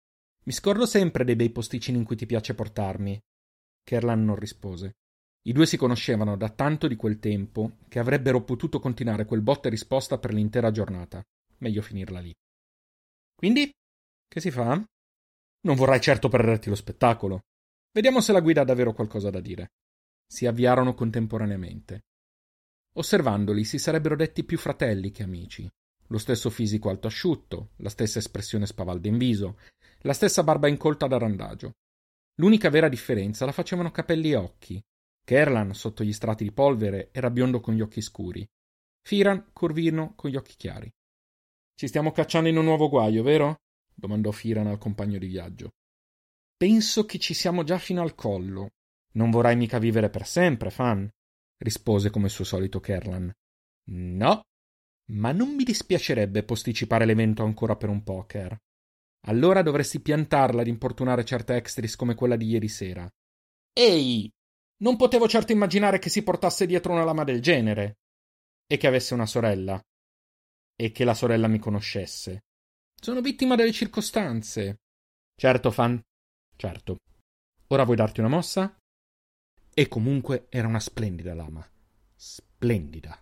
Mi 0.46 0.52
scordo 0.52 0.88
sempre 0.88 1.24
dei 1.24 1.36
bei 1.36 1.52
posticini 1.52 2.00
in 2.00 2.04
cui 2.04 2.16
ti 2.16 2.26
piace 2.26 2.56
portarmi. 2.56 3.22
Kerlan 3.84 4.26
non 4.26 4.36
rispose. 4.36 4.94
I 5.44 5.52
due 5.52 5.68
si 5.68 5.78
conoscevano 5.78 6.36
da 6.36 6.50
tanto 6.50 6.88
di 6.88 6.96
quel 6.96 7.20
tempo 7.20 7.78
che 7.88 8.00
avrebbero 8.00 8.44
potuto 8.44 8.80
continuare 8.80 9.26
quel 9.26 9.42
botta 9.42 9.68
e 9.68 9.72
risposta 9.72 10.18
per 10.18 10.34
l'intera 10.34 10.72
giornata. 10.72 11.24
Meglio 11.58 11.84
finirla 11.84 12.20
lì. 12.20 12.34
Quindi? 13.36 13.72
Che 14.28 14.40
si 14.40 14.50
fa? 14.50 14.84
Non 15.62 15.76
vorrai 15.76 16.02
certo 16.02 16.28
perderti 16.28 16.70
lo 16.70 16.76
spettacolo. 16.76 17.42
Vediamo 17.96 18.20
se 18.20 18.34
la 18.34 18.42
guida 18.42 18.60
ha 18.60 18.66
davvero 18.66 18.92
qualcosa 18.92 19.30
da 19.30 19.40
dire. 19.40 19.72
Si 20.28 20.46
avviarono 20.46 20.94
contemporaneamente. 20.94 22.04
Osservandoli 22.96 23.64
si 23.64 23.78
sarebbero 23.78 24.18
detti 24.18 24.44
più 24.44 24.58
fratelli 24.58 25.12
che 25.12 25.24
amici. 25.24 25.66
Lo 26.08 26.18
stesso 26.18 26.50
fisico 26.50 26.90
alto 26.90 27.08
asciutto, 27.08 27.70
la 27.78 27.88
stessa 27.88 28.20
espressione 28.20 28.66
spavalda 28.66 29.08
in 29.08 29.18
viso, 29.18 29.60
la 30.00 30.12
stessa 30.12 30.44
barba 30.44 30.68
incolta 30.68 31.08
da 31.08 31.18
randagio. 31.18 31.72
L'unica 32.36 32.70
vera 32.70 32.90
differenza 32.90 33.46
la 33.46 33.54
facevano 33.54 33.92
capelli 33.92 34.32
e 34.32 34.36
occhi. 34.36 34.84
Kerlan, 35.24 35.74
sotto 35.74 36.04
gli 36.04 36.12
strati 36.12 36.44
di 36.44 36.52
polvere, 36.52 37.12
era 37.14 37.30
biondo 37.30 37.62
con 37.62 37.76
gli 37.76 37.82
occhi 37.82 38.02
scuri. 38.02 38.46
Firan, 39.04 39.52
curvino, 39.54 40.16
con 40.16 40.30
gli 40.30 40.36
occhi 40.36 40.56
chiari. 40.58 40.92
Ci 41.74 41.88
stiamo 41.88 42.12
cacciando 42.12 42.50
in 42.50 42.58
un 42.58 42.66
nuovo 42.66 42.90
guaio, 42.90 43.24
vero? 43.24 43.56
domandò 43.94 44.32
Firan 44.32 44.68
al 44.68 44.80
compagno 44.80 45.18
di 45.18 45.28
viaggio. 45.28 45.70
Penso 46.58 47.06
che 47.06 47.20
ci 47.20 47.34
siamo 47.34 47.64
già 47.64 47.78
fino 47.78 48.02
al 48.02 48.16
collo. 48.16 48.72
Non 49.14 49.30
vorrai 49.30 49.56
mica 49.56 49.78
vivere 49.80 50.10
per 50.10 50.26
sempre, 50.26 50.70
Fan? 50.70 51.10
rispose 51.58 52.10
come 52.10 52.30
suo 52.30 52.44
solito 52.44 52.80
Kerlan. 52.80 53.32
No, 53.88 54.42
Ma 55.12 55.32
non 55.32 55.54
mi 55.54 55.64
dispiacerebbe 55.64 56.44
posticipare 56.44 57.06
l'evento 57.06 57.44
ancora 57.44 57.76
per 57.76 57.90
un 57.90 58.04
poker. 58.04 58.58
Allora 59.28 59.62
dovresti 59.62 60.00
piantarla 60.00 60.64
di 60.64 60.70
importunare 60.70 61.24
certe 61.26 61.56
extris 61.56 61.96
come 61.96 62.16
quella 62.16 62.36
di 62.36 62.48
ieri 62.48 62.68
sera. 62.68 63.10
Ehi! 63.74 64.32
Non 64.78 64.98
potevo 64.98 65.28
certo 65.28 65.52
immaginare 65.52 66.00
che 66.00 66.10
si 66.10 66.24
portasse 66.24 66.66
dietro 66.66 66.92
una 66.92 67.04
lama 67.04 67.24
del 67.24 67.42
genere. 67.42 67.98
E 68.68 68.78
che 68.78 68.88
avesse 68.88 69.14
una 69.14 69.26
sorella. 69.26 69.82
E 70.76 70.92
che 70.92 71.04
la 71.04 71.14
sorella 71.14 71.48
mi 71.48 71.60
conoscesse. 71.60 72.46
Sono 73.00 73.22
vittima 73.22 73.56
delle 73.56 73.72
circostanze. 73.72 74.82
Certo, 75.36 75.72
fan. 75.72 76.02
Certo. 76.56 76.98
Ora 77.68 77.84
vuoi 77.84 77.96
darti 77.96 78.20
una 78.20 78.30
mossa? 78.30 78.78
E 79.74 79.88
comunque 79.88 80.48
era 80.50 80.68
una 80.68 80.80
splendida 80.80 81.34
lama. 81.34 81.66
Splendida. 82.16 83.20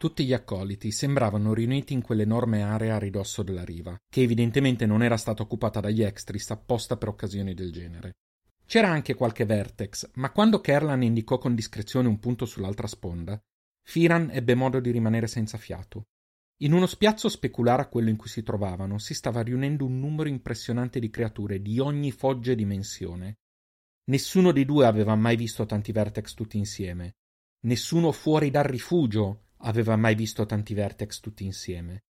Tutti 0.00 0.24
gli 0.24 0.32
accoliti 0.32 0.90
sembravano 0.92 1.52
riuniti 1.52 1.92
in 1.92 2.00
quell'enorme 2.00 2.62
area 2.62 2.96
a 2.96 2.98
ridosso 2.98 3.42
della 3.42 3.64
riva, 3.64 3.94
che 4.08 4.22
evidentemente 4.22 4.86
non 4.86 5.02
era 5.02 5.18
stata 5.18 5.42
occupata 5.42 5.80
dagli 5.80 6.02
extris 6.02 6.50
apposta 6.50 6.96
per 6.96 7.08
occasioni 7.08 7.52
del 7.52 7.70
genere. 7.70 8.12
C'era 8.70 8.88
anche 8.88 9.14
qualche 9.14 9.44
vertex, 9.46 10.08
ma 10.14 10.30
quando 10.30 10.60
Kerlan 10.60 11.02
indicò 11.02 11.38
con 11.38 11.56
discrezione 11.56 12.06
un 12.06 12.20
punto 12.20 12.46
sull'altra 12.46 12.86
sponda, 12.86 13.36
Firan 13.82 14.30
ebbe 14.30 14.54
modo 14.54 14.78
di 14.78 14.92
rimanere 14.92 15.26
senza 15.26 15.58
fiato. 15.58 16.04
In 16.58 16.72
uno 16.72 16.86
spiazzo 16.86 17.28
speculare 17.28 17.82
a 17.82 17.88
quello 17.88 18.10
in 18.10 18.16
cui 18.16 18.28
si 18.28 18.44
trovavano 18.44 18.98
si 18.98 19.12
stava 19.12 19.40
riunendo 19.40 19.84
un 19.84 19.98
numero 19.98 20.28
impressionante 20.28 21.00
di 21.00 21.10
creature 21.10 21.60
di 21.60 21.80
ogni 21.80 22.12
foggia 22.12 22.52
e 22.52 22.54
dimensione. 22.54 23.38
Nessuno 24.04 24.52
dei 24.52 24.64
due 24.64 24.86
aveva 24.86 25.16
mai 25.16 25.34
visto 25.34 25.66
tanti 25.66 25.90
vertex 25.90 26.34
tutti 26.34 26.56
insieme. 26.56 27.16
Nessuno 27.62 28.12
fuori 28.12 28.52
dal 28.52 28.62
rifugio 28.62 29.46
aveva 29.62 29.96
mai 29.96 30.14
visto 30.14 30.46
tanti 30.46 30.74
vertex 30.74 31.18
tutti 31.18 31.44
insieme. 31.44 32.04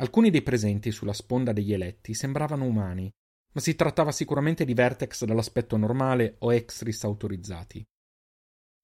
Alcuni 0.00 0.28
dei 0.28 0.42
presenti 0.42 0.90
sulla 0.90 1.14
sponda 1.14 1.54
degli 1.54 1.72
eletti 1.72 2.12
sembravano 2.12 2.66
umani, 2.66 3.10
ma 3.52 3.60
si 3.60 3.74
trattava 3.74 4.12
sicuramente 4.12 4.64
di 4.64 4.74
vertex 4.74 5.24
dall'aspetto 5.24 5.76
normale 5.76 6.36
o 6.40 6.52
extris 6.52 7.04
autorizzati. 7.04 7.84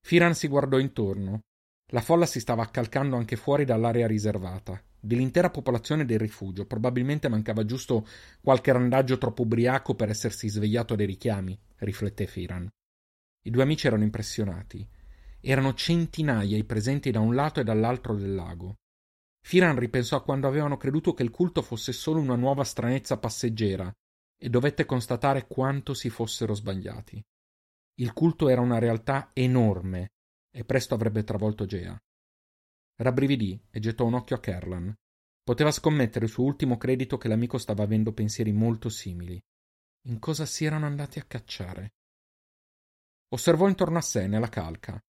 Firan 0.00 0.34
si 0.34 0.48
guardò 0.48 0.78
intorno. 0.78 1.40
La 1.92 2.00
folla 2.00 2.26
si 2.26 2.40
stava 2.40 2.62
accalcando 2.62 3.16
anche 3.16 3.36
fuori 3.36 3.64
dall'area 3.64 4.06
riservata. 4.06 4.82
Dell'intera 4.98 5.50
popolazione 5.50 6.04
del 6.04 6.18
rifugio 6.18 6.66
probabilmente 6.66 7.28
mancava 7.28 7.64
giusto 7.64 8.06
qualche 8.42 8.72
randaggio 8.72 9.18
troppo 9.18 9.42
ubriaco 9.42 9.94
per 9.94 10.08
essersi 10.08 10.48
svegliato 10.48 10.94
dai 10.94 11.06
richiami, 11.06 11.58
rifletté 11.76 12.26
Firan. 12.26 12.68
I 13.46 13.50
due 13.50 13.62
amici 13.62 13.86
erano 13.86 14.02
impressionati. 14.02 14.86
Erano 15.40 15.74
centinaia 15.74 16.56
i 16.56 16.64
presenti 16.64 17.10
da 17.10 17.20
un 17.20 17.34
lato 17.34 17.60
e 17.60 17.64
dall'altro 17.64 18.14
del 18.14 18.34
lago. 18.34 18.76
Firan 19.42 19.78
ripensò 19.78 20.16
a 20.16 20.22
quando 20.22 20.48
avevano 20.48 20.78
creduto 20.78 21.12
che 21.12 21.22
il 21.22 21.30
culto 21.30 21.60
fosse 21.60 21.92
solo 21.92 22.18
una 22.18 22.36
nuova 22.36 22.64
stranezza 22.64 23.18
passeggera 23.18 23.94
e 24.44 24.50
dovette 24.50 24.84
constatare 24.84 25.46
quanto 25.46 25.94
si 25.94 26.10
fossero 26.10 26.52
sbagliati. 26.52 27.18
Il 27.94 28.12
culto 28.12 28.50
era 28.50 28.60
una 28.60 28.78
realtà 28.78 29.30
enorme 29.32 30.10
e 30.50 30.66
presto 30.66 30.92
avrebbe 30.92 31.24
travolto 31.24 31.64
Gea. 31.64 31.98
Rabbrividì 32.96 33.58
e 33.70 33.80
gettò 33.80 34.04
un 34.04 34.12
occhio 34.12 34.36
a 34.36 34.40
Kerlan. 34.40 34.94
Poteva 35.42 35.70
scommettere 35.70 36.26
sul 36.26 36.44
ultimo 36.44 36.76
credito 36.76 37.16
che 37.16 37.28
l'amico 37.28 37.56
stava 37.56 37.84
avendo 37.84 38.12
pensieri 38.12 38.52
molto 38.52 38.90
simili. 38.90 39.42
In 40.08 40.18
cosa 40.18 40.44
si 40.44 40.66
erano 40.66 40.84
andati 40.84 41.18
a 41.18 41.24
cacciare? 41.24 41.94
Osservò 43.28 43.66
intorno 43.66 43.96
a 43.96 44.02
sé, 44.02 44.26
nella 44.26 44.50
calca, 44.50 45.02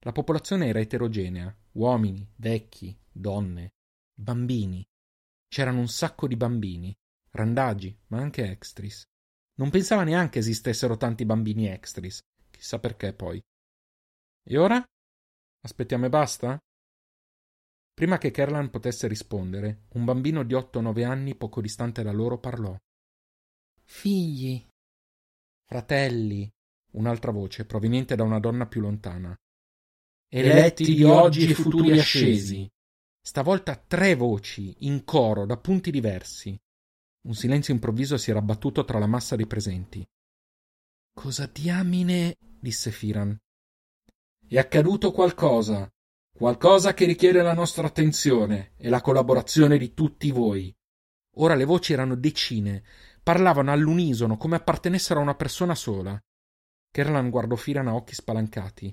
la 0.00 0.10
popolazione 0.10 0.66
era 0.66 0.80
eterogenea, 0.80 1.56
uomini, 1.74 2.28
vecchi, 2.38 2.98
donne, 3.08 3.74
bambini. 4.12 4.84
C'erano 5.46 5.78
un 5.78 5.88
sacco 5.88 6.26
di 6.26 6.34
bambini, 6.34 6.92
randagi, 7.30 7.96
ma 8.08 8.18
anche 8.18 8.48
extris. 8.48 9.02
Non 9.54 9.70
pensava 9.70 10.04
neanche 10.04 10.38
esistessero 10.38 10.96
tanti 10.96 11.24
bambini 11.24 11.68
extris, 11.68 12.20
chissà 12.50 12.78
perché 12.78 13.12
poi. 13.12 13.40
E 14.42 14.58
ora? 14.58 14.84
Aspettiamo 15.62 16.06
e 16.06 16.08
basta? 16.08 16.58
Prima 17.92 18.18
che 18.18 18.30
Kerlan 18.30 18.70
potesse 18.70 19.06
rispondere, 19.06 19.86
un 19.94 20.04
bambino 20.04 20.42
di 20.42 20.54
8-9 20.54 21.04
anni 21.04 21.34
poco 21.34 21.60
distante 21.60 22.02
da 22.02 22.12
loro 22.12 22.38
parlò. 22.38 22.74
Figli. 23.84 24.66
Fratelli. 25.66 26.48
Un'altra 26.92 27.30
voce, 27.30 27.66
proveniente 27.66 28.16
da 28.16 28.24
una 28.24 28.40
donna 28.40 28.66
più 28.66 28.80
lontana 28.80 29.36
eletti 30.32 30.94
di 30.94 31.02
oggi 31.02 31.50
e 31.50 31.54
futuri 31.54 31.98
ascesi. 31.98 32.68
Stavolta 33.20 33.76
tre 33.76 34.14
voci, 34.14 34.74
in 34.80 35.04
coro, 35.04 35.44
da 35.44 35.56
punti 35.56 35.90
diversi. 35.90 36.58
Un 37.22 37.34
silenzio 37.34 37.74
improvviso 37.74 38.16
si 38.16 38.30
era 38.30 38.38
abbattuto 38.38 38.84
tra 38.84 38.98
la 38.98 39.06
massa 39.06 39.36
dei 39.36 39.46
presenti. 39.46 40.06
Cosa 41.12 41.46
diamine? 41.46 42.36
disse 42.58 42.90
Firan. 42.90 43.36
È 44.46 44.58
accaduto 44.58 45.12
qualcosa, 45.12 45.88
qualcosa 46.32 46.94
che 46.94 47.04
richiede 47.04 47.42
la 47.42 47.52
nostra 47.52 47.86
attenzione 47.86 48.72
e 48.76 48.88
la 48.88 49.00
collaborazione 49.00 49.76
di 49.76 49.92
tutti 49.92 50.30
voi. 50.30 50.74
Ora 51.36 51.54
le 51.54 51.64
voci 51.64 51.92
erano 51.92 52.16
decine, 52.16 52.82
parlavano 53.22 53.70
all'unisono 53.70 54.36
come 54.36 54.56
appartenessero 54.56 55.20
a 55.20 55.22
una 55.22 55.34
persona 55.34 55.74
sola. 55.74 56.18
Kerlan 56.90 57.30
guardò 57.30 57.54
Firan 57.54 57.88
a 57.88 57.94
occhi 57.94 58.14
spalancati. 58.14 58.92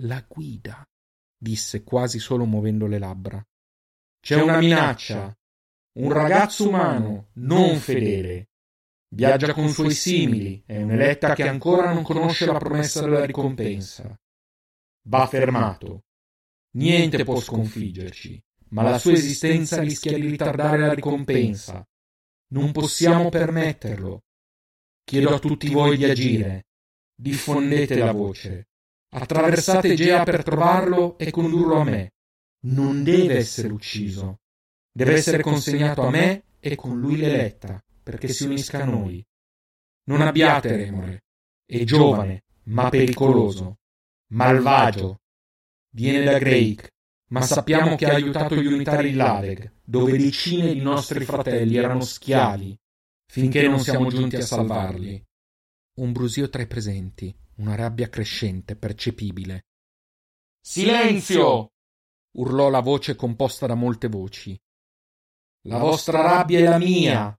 La 0.00 0.22
guida, 0.28 0.86
disse 1.38 1.84
quasi 1.84 2.18
solo 2.18 2.44
muovendo 2.44 2.86
le 2.86 2.98
labbra. 2.98 3.46
C'è 4.20 4.40
una 4.40 4.58
minaccia. 4.58 5.34
Un 5.96 6.12
ragazzo 6.12 6.68
umano, 6.68 7.28
non 7.34 7.78
fedele. 7.78 8.50
Viaggia 9.08 9.54
con 9.54 9.70
suoi 9.70 9.94
simili, 9.94 10.62
è 10.66 10.82
un'eletta 10.82 11.34
che 11.34 11.48
ancora 11.48 11.90
non 11.90 12.02
conosce 12.02 12.44
la 12.44 12.58
promessa 12.58 13.00
della 13.00 13.24
ricompensa. 13.24 14.14
Va 15.08 15.26
fermato. 15.26 16.02
Niente 16.72 17.24
può 17.24 17.40
sconfiggerci, 17.40 18.38
ma 18.70 18.82
la 18.82 18.98
sua 18.98 19.12
esistenza 19.12 19.80
rischia 19.80 20.18
di 20.18 20.26
ritardare 20.26 20.80
la 20.80 20.92
ricompensa. 20.92 21.82
Non 22.48 22.72
possiamo 22.72 23.30
permetterlo. 23.30 24.24
Chiedo 25.02 25.34
a 25.34 25.38
tutti 25.38 25.70
voi 25.70 25.96
di 25.96 26.04
agire. 26.04 26.66
Diffondete 27.14 27.96
la 27.96 28.12
voce. 28.12 28.68
Attraversate 29.14 29.94
Gea 29.94 30.24
per 30.24 30.42
trovarlo 30.42 31.16
e 31.16 31.30
condurlo 31.30 31.80
a 31.80 31.84
me. 31.84 32.12
Non 32.66 33.02
deve 33.02 33.36
essere 33.36 33.68
ucciso. 33.68 34.40
Deve 34.96 35.12
essere 35.12 35.42
consegnato 35.42 36.06
a 36.06 36.10
me 36.10 36.44
e 36.58 36.74
con 36.74 36.98
lui 36.98 37.18
l'eletta, 37.18 37.84
perché 38.02 38.28
si 38.28 38.46
unisca 38.46 38.80
a 38.80 38.86
noi. 38.86 39.22
Non 40.04 40.22
abbiate 40.22 40.74
remore. 40.74 41.24
È 41.66 41.84
giovane, 41.84 42.44
ma 42.64 42.88
pericoloso. 42.88 43.76
Malvagio. 44.28 45.20
Viene 45.90 46.24
da 46.24 46.38
Greik, 46.38 46.88
ma 47.28 47.42
sappiamo 47.42 47.94
che 47.96 48.06
ha 48.06 48.14
aiutato 48.14 48.56
gli 48.56 48.66
unitari 48.66 49.10
di 49.10 49.16
Laveg, 49.16 49.70
dove 49.84 50.16
decine 50.16 50.72
di 50.72 50.80
nostri 50.80 51.26
fratelli 51.26 51.76
erano 51.76 52.00
schiavi, 52.00 52.74
finché 53.30 53.68
non 53.68 53.80
siamo 53.80 54.08
giunti 54.08 54.36
a 54.36 54.40
salvarli. 54.40 55.22
Un 55.98 56.12
brusio 56.12 56.48
tra 56.48 56.62
i 56.62 56.66
presenti 56.66 57.36
una 57.56 57.74
rabbia 57.74 58.08
crescente, 58.08 58.76
percepibile. 58.76 59.66
Silenzio! 60.58 61.72
urlò 62.36 62.68
la 62.68 62.80
voce 62.80 63.14
composta 63.14 63.66
da 63.66 63.74
molte 63.74 64.08
voci. 64.08 64.58
La 65.66 65.78
vostra 65.78 66.20
rabbia 66.20 66.60
è 66.60 66.62
la 66.62 66.78
mia, 66.78 67.36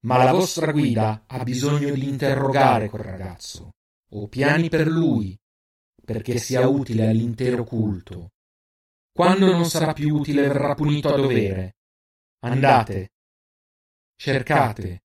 ma 0.00 0.22
la 0.22 0.32
vostra 0.32 0.72
guida 0.72 1.24
ha 1.26 1.42
bisogno 1.42 1.94
di 1.94 2.06
interrogare 2.06 2.90
quel 2.90 3.02
ragazzo. 3.02 3.70
Ho 4.10 4.28
piani 4.28 4.68
per 4.68 4.86
lui, 4.86 5.38
perché 6.04 6.36
sia 6.36 6.68
utile 6.68 7.08
all'intero 7.08 7.64
culto. 7.64 8.32
Quando 9.10 9.50
non 9.50 9.64
sarà 9.64 9.94
più 9.94 10.14
utile 10.14 10.42
verrà 10.42 10.74
punito 10.74 11.14
a 11.14 11.16
dovere. 11.16 11.76
Andate, 12.40 13.12
cercate, 14.16 15.04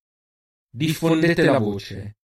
diffondete 0.70 1.44
la 1.44 1.60
voce, 1.60 2.18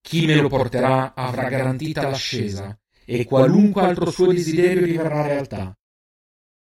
chi 0.00 0.26
me 0.26 0.36
lo 0.36 0.48
porterà 0.48 1.12
avrà 1.14 1.48
garantita 1.48 2.08
l'ascesa 2.08 2.78
e 3.04 3.24
qualunque 3.24 3.82
altro 3.82 4.12
suo 4.12 4.32
desiderio 4.32 4.86
diverrà 4.86 5.22
realtà. 5.22 5.76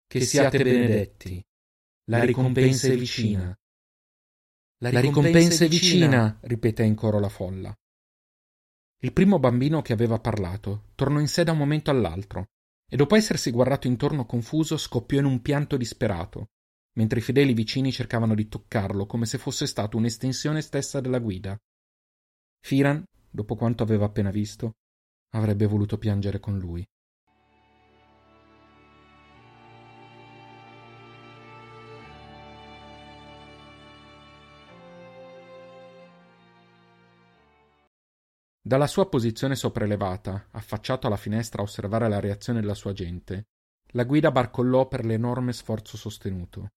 Che 0.08 0.22
siate 0.22 0.64
benedetti. 0.64 1.46
La 2.08 2.24
ricompensa 2.24 2.88
è 2.88 2.98
vicina. 2.98 3.58
La 4.80 5.00
ricompensa 5.00 5.64
è 5.64 5.70
vicina, 5.70 6.38
ripeté 6.42 6.84
in 6.84 6.96
coro 6.96 7.20
la 7.20 7.30
folla. 7.30 7.74
Il 9.00 9.14
primo 9.14 9.40
bambino 9.40 9.82
che 9.82 9.94
aveva 9.94 10.20
parlato 10.20 10.90
tornò 10.96 11.20
in 11.20 11.30
sé 11.30 11.46
da 11.46 11.54
un 11.54 11.60
momento 11.60 11.92
all'altro 11.92 12.48
e 12.90 12.98
dopo 12.98 13.16
essersi 13.16 13.52
guardato 13.52 13.88
intorno 13.88 14.26
confuso 14.26 14.76
scoppiò 14.76 15.20
in 15.20 15.26
un 15.26 15.42
pianto 15.42 15.78
disperato, 15.78 16.50
mentre 16.98 17.20
i 17.20 17.22
fedeli 17.22 17.54
vicini 17.54 17.92
cercavano 17.92 18.36
di 18.36 18.50
toccarlo 18.50 19.06
come 19.06 19.26
se 19.26 19.38
fosse 19.38 19.66
stato 19.66 19.96
un'estensione 19.96 20.62
stessa 20.62 21.00
della 21.00 21.20
guida. 21.20 21.58
Firan, 22.60 23.02
dopo 23.30 23.56
quanto 23.56 23.82
aveva 23.84 24.06
appena 24.06 24.30
visto, 24.30 24.74
avrebbe 25.30 25.68
voluto 25.68 25.98
piangere 25.98 26.42
con 26.42 26.58
lui. 26.60 26.86
Dalla 38.74 38.88
sua 38.88 39.08
posizione 39.08 39.56
sopraelevata, 39.56 40.48
affacciato 40.50 41.06
alla 41.06 41.16
finestra 41.16 41.62
a 41.62 41.64
osservare 41.64 42.10
la 42.10 42.20
reazione 42.20 42.60
della 42.60 42.74
sua 42.74 42.92
gente, 42.92 43.50
la 43.92 44.04
guida 44.04 44.32
barcollò 44.32 44.88
per 44.88 45.06
l'enorme 45.06 45.54
sforzo 45.54 45.96
sostenuto. 45.96 46.72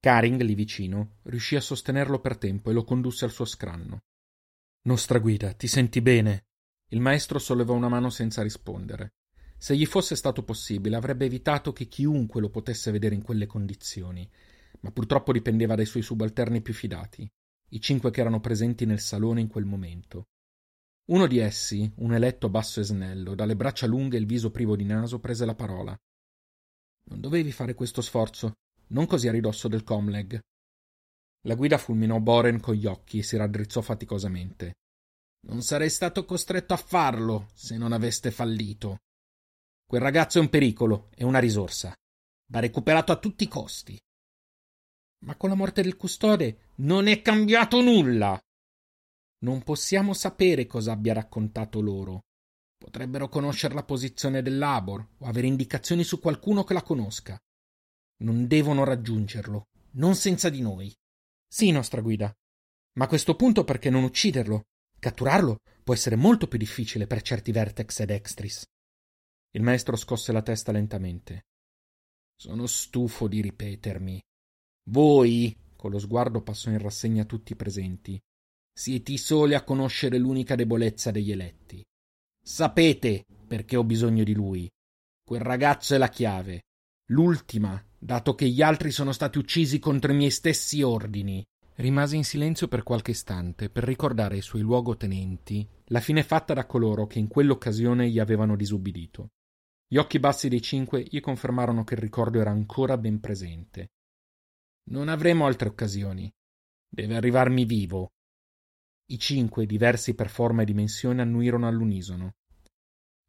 Caring, 0.00 0.40
lì 0.40 0.56
vicino, 0.56 1.18
riuscì 1.22 1.54
a 1.54 1.60
sostenerlo 1.60 2.18
per 2.18 2.38
tempo 2.38 2.70
e 2.70 2.72
lo 2.72 2.82
condusse 2.82 3.24
al 3.24 3.30
suo 3.30 3.44
scranno. 3.44 4.00
Nostra 4.88 5.20
guida, 5.20 5.52
ti 5.52 5.68
senti 5.68 6.00
bene? 6.00 6.46
Il 6.88 6.98
maestro 6.98 7.38
sollevò 7.38 7.72
una 7.74 7.88
mano 7.88 8.10
senza 8.10 8.42
rispondere. 8.42 9.12
Se 9.56 9.76
gli 9.76 9.86
fosse 9.86 10.16
stato 10.16 10.42
possibile, 10.42 10.96
avrebbe 10.96 11.26
evitato 11.26 11.72
che 11.72 11.86
chiunque 11.86 12.40
lo 12.40 12.50
potesse 12.50 12.90
vedere 12.90 13.14
in 13.14 13.22
quelle 13.22 13.46
condizioni, 13.46 14.28
ma 14.80 14.90
purtroppo 14.90 15.30
dipendeva 15.30 15.76
dai 15.76 15.86
suoi 15.86 16.02
subalterni 16.02 16.62
più 16.62 16.74
fidati, 16.74 17.30
i 17.68 17.80
cinque 17.80 18.10
che 18.10 18.20
erano 18.20 18.40
presenti 18.40 18.86
nel 18.86 18.98
salone 18.98 19.40
in 19.40 19.46
quel 19.46 19.66
momento. 19.66 20.26
Uno 21.04 21.26
di 21.26 21.38
essi, 21.38 21.90
un 21.96 22.14
eletto 22.14 22.48
basso 22.48 22.80
e 22.80 22.84
snello, 22.84 23.34
dalle 23.34 23.56
braccia 23.56 23.86
lunghe 23.86 24.16
e 24.16 24.20
il 24.20 24.26
viso 24.26 24.50
privo 24.50 24.76
di 24.76 24.84
naso, 24.84 25.18
prese 25.18 25.44
la 25.44 25.54
parola. 25.54 25.96
Non 27.04 27.20
dovevi 27.20 27.50
fare 27.50 27.74
questo 27.74 28.00
sforzo, 28.00 28.52
non 28.88 29.06
così 29.06 29.26
a 29.26 29.32
ridosso 29.32 29.66
del 29.66 29.82
Comleg. 29.82 30.38
La 31.46 31.54
guida 31.56 31.76
fulminò 31.76 32.20
Boren 32.20 32.60
con 32.60 32.74
gli 32.74 32.86
occhi 32.86 33.18
e 33.18 33.22
si 33.22 33.36
raddrizzò 33.36 33.80
faticosamente. 33.80 34.74
Non 35.48 35.62
sarei 35.62 35.90
stato 35.90 36.24
costretto 36.24 36.72
a 36.72 36.76
farlo 36.76 37.48
se 37.54 37.76
non 37.76 37.92
aveste 37.92 38.30
fallito. 38.30 38.98
Quel 39.84 40.00
ragazzo 40.00 40.38
è 40.38 40.40
un 40.40 40.48
pericolo 40.48 41.10
e 41.16 41.24
una 41.24 41.40
risorsa. 41.40 41.92
Va 42.46 42.60
recuperato 42.60 43.10
a 43.10 43.18
tutti 43.18 43.42
i 43.42 43.48
costi. 43.48 43.98
Ma 45.24 45.36
con 45.36 45.48
la 45.48 45.56
morte 45.56 45.82
del 45.82 45.96
custode 45.96 46.70
non 46.76 47.08
è 47.08 47.20
cambiato 47.22 47.80
nulla. 47.80 48.40
Non 49.42 49.62
possiamo 49.62 50.14
sapere 50.14 50.66
cosa 50.66 50.92
abbia 50.92 51.14
raccontato 51.14 51.80
loro. 51.80 52.24
Potrebbero 52.76 53.28
conoscere 53.28 53.74
la 53.74 53.84
posizione 53.84 54.42
del 54.42 54.58
Labor 54.58 55.06
o 55.18 55.26
avere 55.26 55.46
indicazioni 55.46 56.04
su 56.04 56.20
qualcuno 56.20 56.64
che 56.64 56.74
la 56.74 56.82
conosca. 56.82 57.40
Non 58.22 58.46
devono 58.46 58.84
raggiungerlo, 58.84 59.68
non 59.92 60.14
senza 60.14 60.48
di 60.48 60.60
noi. 60.60 60.94
Sì, 61.46 61.70
nostra 61.70 62.00
guida. 62.00 62.32
Ma 62.94 63.04
a 63.04 63.08
questo 63.08 63.34
punto 63.34 63.64
perché 63.64 63.90
non 63.90 64.04
ucciderlo? 64.04 64.62
Catturarlo 64.98 65.58
può 65.82 65.94
essere 65.94 66.16
molto 66.16 66.46
più 66.46 66.58
difficile 66.58 67.06
per 67.06 67.22
certi 67.22 67.50
vertex 67.50 68.00
ed 68.00 68.10
extris. 68.10 68.64
Il 69.50 69.62
maestro 69.62 69.96
scosse 69.96 70.32
la 70.32 70.42
testa 70.42 70.72
lentamente. 70.72 71.46
Sono 72.36 72.66
stufo 72.66 73.28
di 73.28 73.40
ripetermi. 73.40 74.20
Voi, 74.90 75.56
con 75.76 75.90
lo 75.90 75.98
sguardo 75.98 76.42
passò 76.42 76.70
in 76.70 76.78
rassegna 76.78 77.24
tutti 77.24 77.52
i 77.52 77.56
presenti, 77.56 78.20
siete 78.72 79.12
i 79.12 79.18
soli 79.18 79.54
a 79.54 79.62
conoscere 79.62 80.18
l'unica 80.18 80.54
debolezza 80.54 81.10
degli 81.10 81.30
eletti. 81.30 81.84
Sapete 82.42 83.24
perché 83.46 83.76
ho 83.76 83.84
bisogno 83.84 84.24
di 84.24 84.34
lui. 84.34 84.70
Quel 85.22 85.40
ragazzo 85.40 85.94
è 85.94 85.98
la 85.98 86.08
chiave. 86.08 86.62
L'ultima, 87.10 87.82
dato 87.98 88.34
che 88.34 88.48
gli 88.48 88.62
altri 88.62 88.90
sono 88.90 89.12
stati 89.12 89.38
uccisi 89.38 89.78
contro 89.78 90.12
i 90.12 90.16
miei 90.16 90.30
stessi 90.30 90.82
ordini. 90.82 91.44
Rimase 91.76 92.16
in 92.16 92.24
silenzio 92.24 92.68
per 92.68 92.82
qualche 92.82 93.12
istante 93.12 93.70
per 93.70 93.84
ricordare 93.84 94.36
ai 94.36 94.42
suoi 94.42 94.62
luogotenenti 94.62 95.66
la 95.86 96.00
fine 96.00 96.22
fatta 96.22 96.54
da 96.54 96.66
coloro 96.66 97.06
che 97.06 97.18
in 97.18 97.28
quell'occasione 97.28 98.08
gli 98.08 98.18
avevano 98.18 98.56
disubbidito. 98.56 99.30
Gli 99.86 99.96
occhi 99.96 100.18
bassi 100.18 100.48
dei 100.48 100.62
cinque 100.62 101.02
gli 101.02 101.20
confermarono 101.20 101.84
che 101.84 101.94
il 101.94 102.00
ricordo 102.00 102.40
era 102.40 102.50
ancora 102.50 102.96
ben 102.96 103.20
presente. 103.20 103.90
Non 104.90 105.08
avremo 105.08 105.46
altre 105.46 105.68
occasioni. 105.68 106.32
Deve 106.88 107.16
arrivarmi 107.16 107.64
vivo, 107.64 108.11
i 109.06 109.18
cinque, 109.18 109.66
diversi 109.66 110.14
per 110.14 110.28
forma 110.28 110.62
e 110.62 110.64
dimensione, 110.64 111.22
annuirono 111.22 111.66
all'unisono. 111.66 112.34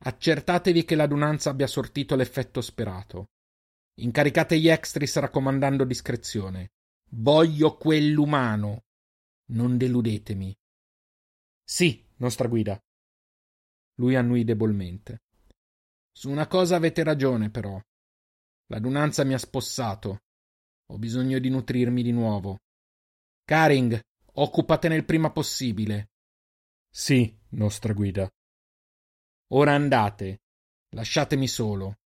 Accertatevi 0.05 0.83
che 0.83 0.95
l'adunanza 0.95 1.49
abbia 1.49 1.67
sortito 1.67 2.15
l'effetto 2.15 2.62
sperato. 2.62 3.29
Incaricate 3.95 4.59
gli 4.59 4.67
extris 4.67 5.17
raccomandando 5.17 5.86
discrezione. 5.86 6.71
Voglio 7.12 7.77
quell'umano. 7.77 8.83
Non 9.51 9.77
deludetemi. 9.77 10.55
Sì, 11.63 12.05
nostra 12.17 12.47
guida. 12.47 12.77
Lui 13.95 14.15
annui 14.15 14.43
debolmente. 14.43 15.21
Su 16.12 16.29
una 16.29 16.47
cosa 16.47 16.75
avete 16.75 17.03
ragione, 17.03 17.49
però. 17.49 17.79
L'adunanza 18.67 19.23
mi 19.23 19.33
ha 19.33 19.38
spossato. 19.38 20.23
Ho 20.88 20.97
bisogno 20.97 21.39
di 21.39 21.49
nutrirmi 21.49 22.03
di 22.03 22.12
nuovo. 22.12 22.59
Caring, 23.45 23.99
Occupatene 24.35 24.95
il 24.95 25.05
prima 25.05 25.29
possibile. 25.31 26.13
Sì, 26.89 27.37
nostra 27.49 27.93
guida. 27.93 28.27
Ora 29.49 29.75
andate. 29.75 30.41
Lasciatemi 30.95 31.47
solo, 31.47 31.99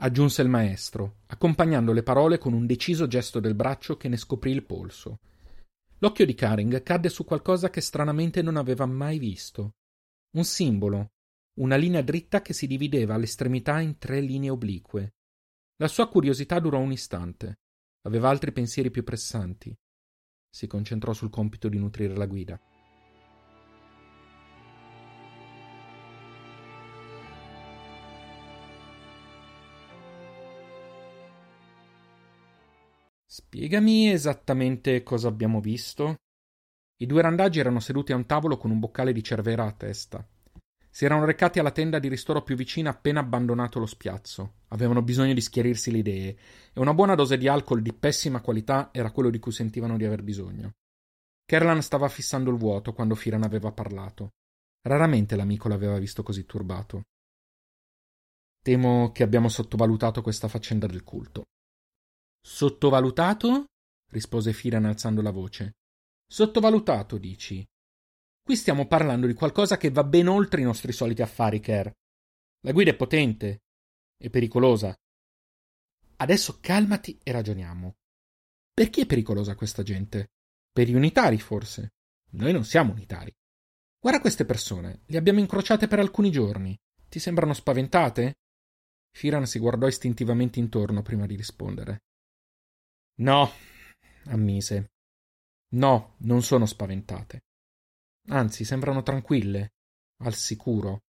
aggiunse 0.00 0.40
il 0.40 0.48
maestro, 0.48 1.18
accompagnando 1.26 1.92
le 1.92 2.02
parole 2.02 2.38
con 2.38 2.54
un 2.54 2.64
deciso 2.64 3.06
gesto 3.06 3.40
del 3.40 3.54
braccio 3.54 3.98
che 3.98 4.08
ne 4.08 4.16
scoprì 4.16 4.52
il 4.52 4.64
polso. 4.64 5.20
L'occhio 5.98 6.24
di 6.24 6.34
Caring 6.34 6.82
cadde 6.82 7.10
su 7.10 7.26
qualcosa 7.26 7.68
che 7.68 7.82
stranamente 7.82 8.40
non 8.40 8.56
aveva 8.56 8.86
mai 8.86 9.18
visto. 9.18 9.74
Un 10.30 10.44
simbolo, 10.44 11.12
una 11.60 11.76
linea 11.76 12.00
dritta 12.00 12.40
che 12.40 12.54
si 12.54 12.66
divideva 12.66 13.14
all'estremità 13.14 13.80
in 13.80 13.98
tre 13.98 14.20
linee 14.20 14.48
oblique. 14.48 15.16
La 15.76 15.88
sua 15.88 16.08
curiosità 16.08 16.58
durò 16.58 16.78
un 16.78 16.92
istante. 16.92 17.58
Aveva 18.06 18.30
altri 18.30 18.50
pensieri 18.52 18.90
più 18.90 19.04
pressanti 19.04 19.76
si 20.56 20.66
concentrò 20.66 21.12
sul 21.12 21.28
compito 21.28 21.68
di 21.68 21.76
nutrire 21.76 22.16
la 22.16 22.24
guida. 22.24 22.58
Spiegami 33.26 34.10
esattamente 34.10 35.02
cosa 35.02 35.28
abbiamo 35.28 35.60
visto. 35.60 36.14
I 37.00 37.04
due 37.04 37.20
randaggi 37.20 37.60
erano 37.60 37.80
seduti 37.80 38.12
a 38.12 38.16
un 38.16 38.24
tavolo 38.24 38.56
con 38.56 38.70
un 38.70 38.78
boccale 38.78 39.12
di 39.12 39.22
cervera 39.22 39.66
a 39.66 39.72
testa. 39.72 40.26
Si 40.96 41.04
erano 41.04 41.26
recati 41.26 41.58
alla 41.58 41.72
tenda 41.72 41.98
di 41.98 42.08
ristoro 42.08 42.42
più 42.42 42.56
vicina 42.56 42.88
appena 42.88 43.20
abbandonato 43.20 43.78
lo 43.78 43.84
spiazzo. 43.84 44.60
Avevano 44.68 45.02
bisogno 45.02 45.34
di 45.34 45.42
schiarirsi 45.42 45.90
le 45.90 45.98
idee, 45.98 46.38
e 46.72 46.80
una 46.80 46.94
buona 46.94 47.14
dose 47.14 47.36
di 47.36 47.48
alcol 47.48 47.82
di 47.82 47.92
pessima 47.92 48.40
qualità 48.40 48.88
era 48.94 49.10
quello 49.10 49.28
di 49.28 49.38
cui 49.38 49.52
sentivano 49.52 49.98
di 49.98 50.06
aver 50.06 50.22
bisogno. 50.22 50.76
Kerlan 51.44 51.82
stava 51.82 52.08
fissando 52.08 52.50
il 52.50 52.56
vuoto 52.56 52.94
quando 52.94 53.14
Firan 53.14 53.42
aveva 53.42 53.72
parlato. 53.72 54.30
Raramente 54.80 55.36
l'amico 55.36 55.68
l'aveva 55.68 55.98
visto 55.98 56.22
così 56.22 56.46
turbato. 56.46 57.02
Temo 58.62 59.12
che 59.12 59.22
abbiamo 59.22 59.50
sottovalutato 59.50 60.22
questa 60.22 60.48
faccenda 60.48 60.86
del 60.86 61.04
culto. 61.04 61.44
Sottovalutato? 62.40 63.66
rispose 64.12 64.54
Firan 64.54 64.86
alzando 64.86 65.20
la 65.20 65.30
voce. 65.30 65.72
Sottovalutato, 66.26 67.18
dici? 67.18 67.62
Qui 68.46 68.54
stiamo 68.54 68.86
parlando 68.86 69.26
di 69.26 69.34
qualcosa 69.34 69.76
che 69.76 69.90
va 69.90 70.04
ben 70.04 70.28
oltre 70.28 70.60
i 70.60 70.64
nostri 70.64 70.92
soliti 70.92 71.20
affari, 71.20 71.58
Kerr. 71.58 71.90
La 72.60 72.70
guida 72.70 72.92
è 72.92 72.94
potente 72.94 73.62
e 74.16 74.30
pericolosa. 74.30 74.94
Adesso 76.18 76.60
calmati 76.60 77.18
e 77.24 77.32
ragioniamo. 77.32 77.96
Perché 78.72 79.02
è 79.02 79.06
pericolosa 79.06 79.56
questa 79.56 79.82
gente? 79.82 80.28
Per 80.70 80.86
gli 80.86 80.94
unitari, 80.94 81.40
forse? 81.40 81.94
Noi 82.34 82.52
non 82.52 82.64
siamo 82.64 82.92
unitari. 82.92 83.34
Guarda 83.98 84.20
queste 84.20 84.44
persone, 84.44 85.00
le 85.06 85.18
abbiamo 85.18 85.40
incrociate 85.40 85.88
per 85.88 85.98
alcuni 85.98 86.30
giorni. 86.30 86.78
Ti 87.08 87.18
sembrano 87.18 87.52
spaventate? 87.52 88.34
Firan 89.10 89.44
si 89.46 89.58
guardò 89.58 89.88
istintivamente 89.88 90.60
intorno 90.60 91.02
prima 91.02 91.26
di 91.26 91.34
rispondere. 91.34 92.04
No, 93.22 93.50
ammise. 94.26 94.92
No, 95.72 96.14
non 96.18 96.42
sono 96.42 96.64
spaventate. 96.64 97.40
Anzi, 98.28 98.64
sembrano 98.64 99.02
tranquille, 99.02 99.72
al 100.22 100.34
sicuro. 100.34 101.02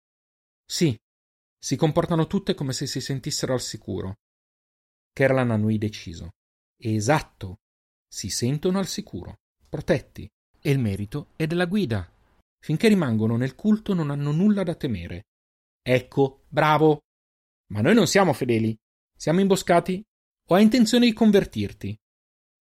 Sì, 0.64 0.96
si 1.58 1.76
comportano 1.76 2.26
tutte 2.26 2.54
come 2.54 2.72
se 2.72 2.86
si 2.86 3.00
sentissero 3.00 3.54
al 3.54 3.60
sicuro. 3.60 4.16
Kerlan 5.12 5.50
annui 5.50 5.78
deciso. 5.78 6.32
Esatto, 6.76 7.60
si 8.06 8.28
sentono 8.28 8.78
al 8.78 8.86
sicuro, 8.86 9.38
protetti, 9.68 10.28
e 10.60 10.70
il 10.70 10.78
merito 10.78 11.28
è 11.36 11.46
della 11.46 11.66
guida. 11.66 12.10
Finché 12.58 12.88
rimangono 12.88 13.36
nel 13.36 13.54
culto 13.54 13.94
non 13.94 14.10
hanno 14.10 14.32
nulla 14.32 14.62
da 14.62 14.74
temere. 14.74 15.26
Ecco, 15.82 16.44
bravo. 16.48 17.02
Ma 17.72 17.80
noi 17.80 17.94
non 17.94 18.06
siamo 18.06 18.32
fedeli. 18.32 18.76
Siamo 19.16 19.40
imboscati 19.40 20.02
o 20.48 20.54
hai 20.54 20.62
intenzione 20.62 21.06
di 21.06 21.12
convertirti? 21.12 21.96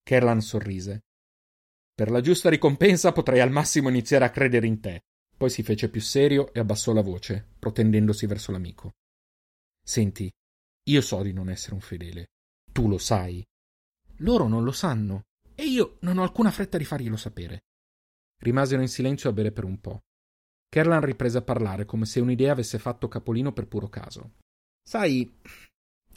Kerlan 0.04 0.42
sorrise. 0.42 1.05
Per 1.96 2.12
la 2.12 2.20
giusta 2.20 2.50
ricompensa 2.50 3.14
potrei 3.14 3.40
al 3.40 3.52
massimo 3.52 3.88
iniziare 3.88 4.26
a 4.26 4.30
credere 4.30 4.68
in 4.68 4.82
te. 4.82 5.04
Poi 5.38 5.50
si 5.50 5.64
fece 5.64 5.90
più 5.90 6.02
serio 6.02 6.54
e 6.54 6.60
abbassò 6.60 6.92
la 6.92 7.02
voce, 7.02 7.54
protendendosi 7.58 8.26
verso 8.26 8.52
l'amico. 8.52 8.92
Senti, 9.82 10.30
io 10.90 11.02
so 11.02 11.22
di 11.22 11.32
non 11.32 11.50
essere 11.50 11.74
un 11.74 11.80
fedele. 11.80 12.32
Tu 12.74 12.90
lo 12.90 12.98
sai. 12.98 13.42
Loro 14.18 14.50
non 14.50 14.66
lo 14.66 14.74
sanno, 14.74 15.24
e 15.56 15.64
io 15.64 15.98
non 16.02 16.18
ho 16.18 16.24
alcuna 16.24 16.52
fretta 16.52 16.78
di 16.78 16.84
farglielo 16.84 17.16
sapere. 17.16 17.62
Rimasero 18.42 18.82
in 18.82 18.90
silenzio 18.90 19.30
a 19.30 19.34
bere 19.34 19.54
per 19.54 19.64
un 19.64 19.80
po'. 19.80 20.02
Kerlan 20.68 21.02
riprese 21.02 21.38
a 21.38 21.44
parlare 21.44 21.86
come 21.86 22.06
se 22.06 22.20
un'idea 22.20 22.52
avesse 22.52 22.78
fatto 22.78 23.08
capolino 23.08 23.54
per 23.54 23.68
puro 23.68 23.88
caso. 23.88 24.34
Sai, 24.84 25.40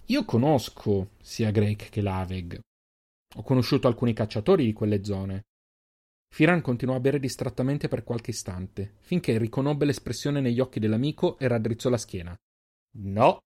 io 0.06 0.24
conosco 0.24 1.10
sia 1.22 1.52
Drake 1.52 1.88
che 1.88 2.00
Laveg. 2.00 2.58
Ho 3.36 3.42
conosciuto 3.42 3.86
alcuni 3.86 4.12
cacciatori 4.12 4.64
di 4.64 4.72
quelle 4.72 5.04
zone. 5.04 5.44
Firan 6.28 6.60
continuò 6.60 6.94
a 6.94 7.00
bere 7.00 7.18
distrattamente 7.18 7.88
per 7.88 8.04
qualche 8.04 8.30
istante, 8.30 8.94
finché 9.00 9.38
riconobbe 9.38 9.84
l'espressione 9.84 10.40
negli 10.40 10.60
occhi 10.60 10.78
dell'amico 10.78 11.38
e 11.38 11.48
raddrizzò 11.48 11.88
la 11.88 11.96
schiena. 11.96 12.36
No, 12.98 13.38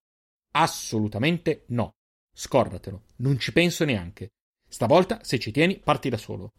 assolutamente 0.51 1.63
no. 1.67 1.93
Scordatelo, 2.35 3.03
non 3.17 3.39
ci 3.39 3.51
penso 3.51 3.85
neanche. 3.85 4.31
Stavolta, 4.67 5.23
se 5.23 5.39
ci 5.39 5.51
tieni, 5.51 5.79
parti 5.79 6.09
da 6.09 6.17
solo. 6.17 6.51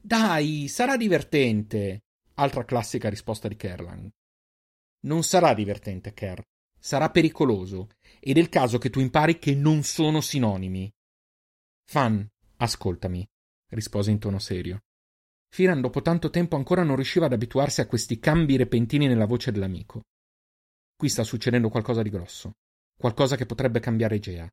Dai, 0.00 0.68
sarà 0.68 0.96
divertente. 0.96 2.02
Altra 2.34 2.64
classica 2.64 3.08
risposta 3.08 3.48
di 3.48 3.56
Kerlan. 3.56 4.10
Non 5.04 5.22
sarà 5.22 5.54
divertente, 5.54 6.12
Ker. 6.12 6.42
Sarà 6.78 7.10
pericoloso. 7.10 7.88
Ed 8.20 8.36
è 8.36 8.40
il 8.40 8.50
caso 8.50 8.78
che 8.78 8.90
tu 8.90 9.00
impari 9.00 9.38
che 9.38 9.54
non 9.54 9.82
sono 9.82 10.20
sinonimi. 10.20 10.92
Fan, 11.86 12.26
ascoltami, 12.56 13.26
rispose 13.70 14.10
in 14.10 14.18
tono 14.18 14.38
serio. 14.38 14.80
Firan 15.54 15.80
dopo 15.80 16.02
tanto 16.02 16.30
tempo 16.30 16.56
ancora 16.56 16.82
non 16.82 16.96
riusciva 16.96 17.26
ad 17.26 17.32
abituarsi 17.32 17.80
a 17.80 17.86
questi 17.86 18.18
cambi 18.18 18.56
repentini 18.56 19.06
nella 19.06 19.26
voce 19.26 19.52
dell'amico. 19.52 20.02
Qui 20.96 21.08
sta 21.08 21.22
succedendo 21.22 21.68
qualcosa 21.68 22.02
di 22.02 22.10
grosso, 22.10 22.54
qualcosa 22.98 23.36
che 23.36 23.46
potrebbe 23.46 23.78
cambiare 23.78 24.18
Gea. 24.18 24.48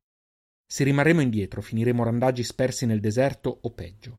Se 0.64 0.84
rimarremo 0.84 1.20
indietro, 1.20 1.60
finiremo 1.60 2.04
randaggi 2.04 2.44
spersi 2.44 2.86
nel 2.86 3.00
deserto 3.00 3.58
o 3.62 3.70
peggio 3.72 4.18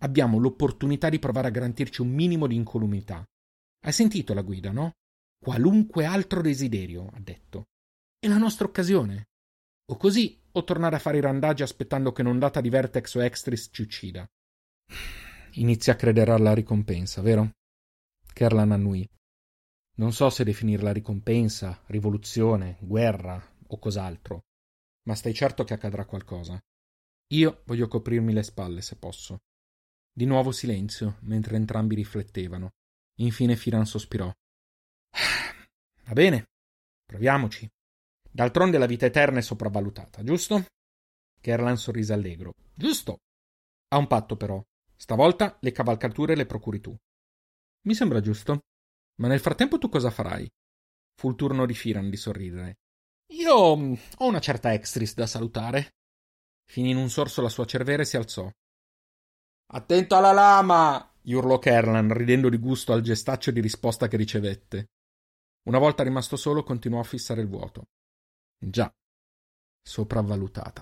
abbiamo 0.00 0.38
l'opportunità 0.38 1.08
di 1.08 1.18
provare 1.18 1.48
a 1.48 1.50
garantirci 1.50 2.02
un 2.02 2.10
minimo 2.10 2.46
di 2.46 2.54
incolumità. 2.54 3.24
Hai 3.80 3.92
sentito 3.92 4.34
la 4.34 4.42
guida, 4.42 4.70
no? 4.70 4.92
Qualunque 5.42 6.04
altro 6.04 6.40
desiderio, 6.40 7.10
ha 7.12 7.20
detto. 7.20 7.66
È 8.18 8.28
la 8.28 8.38
nostra 8.38 8.66
occasione. 8.66 9.28
O 9.90 9.96
così, 9.96 10.40
o 10.52 10.64
tornare 10.64 10.96
a 10.96 11.00
fare 11.00 11.18
i 11.18 11.22
randaggi 11.22 11.62
aspettando 11.62 12.12
che 12.12 12.20
un'ondata 12.20 12.60
di 12.60 12.68
Vertex 12.68 13.14
o 13.14 13.22
Extris 13.22 13.68
ci 13.72 13.82
uccida. 13.82 14.26
Inizia 15.52 15.94
a 15.94 15.96
credere 15.96 16.32
alla 16.32 16.54
ricompensa, 16.54 17.22
vero? 17.22 17.50
Kerlan 18.32 18.72
annui. 18.72 19.08
Non 19.96 20.12
so 20.12 20.30
se 20.30 20.44
definirla 20.44 20.92
ricompensa, 20.92 21.82
rivoluzione, 21.86 22.76
guerra 22.80 23.42
o 23.66 23.78
cos'altro, 23.78 24.42
ma 25.08 25.14
stai 25.14 25.34
certo 25.34 25.64
che 25.64 25.74
accadrà 25.74 26.04
qualcosa. 26.04 26.58
Io 27.32 27.62
voglio 27.66 27.88
coprirmi 27.88 28.32
le 28.32 28.42
spalle 28.42 28.80
se 28.80 28.96
posso. 28.96 29.38
Di 30.12 30.24
nuovo 30.24 30.52
silenzio, 30.52 31.16
mentre 31.22 31.56
entrambi 31.56 31.94
riflettevano. 31.94 32.70
Infine 33.16 33.56
Firan 33.56 33.86
sospirò. 33.86 34.30
Va 36.04 36.12
bene, 36.12 36.44
proviamoci. 37.04 37.68
D'altronde 38.30 38.78
la 38.78 38.86
vita 38.86 39.06
eterna 39.06 39.38
è 39.38 39.42
sopravvalutata, 39.42 40.22
giusto? 40.22 40.64
Kerlan 41.40 41.76
sorrise 41.76 42.12
allegro. 42.12 42.52
Giusto. 42.74 43.18
Ha 43.88 43.96
un 43.96 44.06
patto, 44.06 44.36
però. 44.36 44.62
Stavolta 45.00 45.56
le 45.60 45.70
cavalcature 45.70 46.34
le 46.34 46.44
procuri 46.44 46.80
tu. 46.80 46.96
Mi 47.86 47.94
sembra 47.94 48.20
giusto. 48.20 48.64
Ma 49.20 49.28
nel 49.28 49.40
frattempo 49.40 49.78
tu 49.78 49.88
cosa 49.88 50.10
farai? 50.10 50.50
Fu 51.14 51.30
il 51.30 51.36
turno 51.36 51.66
di 51.66 51.74
Firan 51.74 52.10
di 52.10 52.16
sorridere. 52.16 52.78
Io 53.32 53.76
mm, 53.76 53.94
ho 54.16 54.26
una 54.26 54.40
certa 54.40 54.72
extris 54.72 55.14
da 55.14 55.26
salutare. 55.26 55.94
Finì 56.64 56.90
in 56.90 56.96
un 56.96 57.10
sorso 57.10 57.42
la 57.42 57.48
sua 57.48 57.64
cervera 57.64 58.02
e 58.02 58.06
si 58.06 58.16
alzò. 58.16 58.50
Attento 59.70 60.16
alla 60.16 60.32
lama! 60.32 61.12
gli 61.20 61.32
urlò 61.32 61.58
Kerlan, 61.58 62.12
ridendo 62.12 62.48
di 62.48 62.56
gusto 62.56 62.92
al 62.92 63.02
gestaccio 63.02 63.50
di 63.50 63.60
risposta 63.60 64.08
che 64.08 64.16
ricevette. 64.16 64.86
Una 65.68 65.78
volta 65.78 66.02
rimasto 66.02 66.36
solo, 66.36 66.62
continuò 66.62 67.00
a 67.00 67.04
fissare 67.04 67.42
il 67.42 67.48
vuoto. 67.48 67.88
Già, 68.58 68.90
sopravvalutata. 69.82 70.80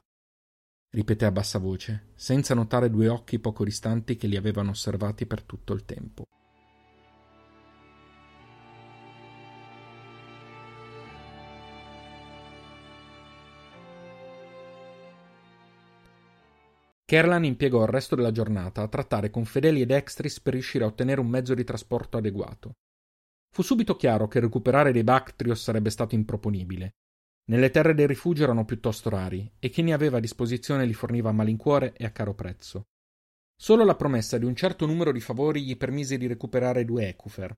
Ripeté 0.96 1.26
a 1.26 1.30
bassa 1.30 1.58
voce, 1.58 2.12
senza 2.14 2.54
notare 2.54 2.88
due 2.88 3.08
occhi 3.08 3.38
poco 3.38 3.64
distanti 3.64 4.16
che 4.16 4.26
li 4.26 4.34
avevano 4.34 4.70
osservati 4.70 5.26
per 5.26 5.42
tutto 5.42 5.74
il 5.74 5.84
tempo. 5.84 6.24
Kerlan 17.04 17.44
impiegò 17.44 17.82
il 17.82 17.88
resto 17.88 18.14
della 18.16 18.32
giornata 18.32 18.80
a 18.80 18.88
trattare 18.88 19.28
con 19.28 19.44
Fedeli 19.44 19.82
ed 19.82 19.90
Extris 19.90 20.40
per 20.40 20.54
riuscire 20.54 20.84
a 20.84 20.86
ottenere 20.86 21.20
un 21.20 21.28
mezzo 21.28 21.52
di 21.52 21.62
trasporto 21.62 22.16
adeguato. 22.16 22.72
Fu 23.52 23.60
subito 23.60 23.96
chiaro 23.96 24.28
che 24.28 24.40
recuperare 24.40 24.92
dei 24.92 25.04
Bactrios 25.04 25.60
sarebbe 25.60 25.90
stato 25.90 26.14
improponibile. 26.14 26.92
Nelle 27.48 27.70
terre 27.70 27.94
del 27.94 28.08
rifugio 28.08 28.42
erano 28.42 28.64
piuttosto 28.64 29.08
rari 29.08 29.48
e 29.60 29.68
chi 29.68 29.82
ne 29.82 29.92
aveva 29.92 30.16
a 30.16 30.20
disposizione 30.20 30.84
li 30.84 30.94
forniva 30.94 31.30
a 31.30 31.32
malincuore 31.32 31.92
e 31.96 32.04
a 32.04 32.10
caro 32.10 32.34
prezzo. 32.34 32.86
Solo 33.56 33.84
la 33.84 33.94
promessa 33.94 34.36
di 34.36 34.44
un 34.44 34.56
certo 34.56 34.84
numero 34.84 35.12
di 35.12 35.20
favori 35.20 35.64
gli 35.64 35.76
permise 35.76 36.18
di 36.18 36.26
recuperare 36.26 36.84
due 36.84 37.08
Ecufer. 37.08 37.54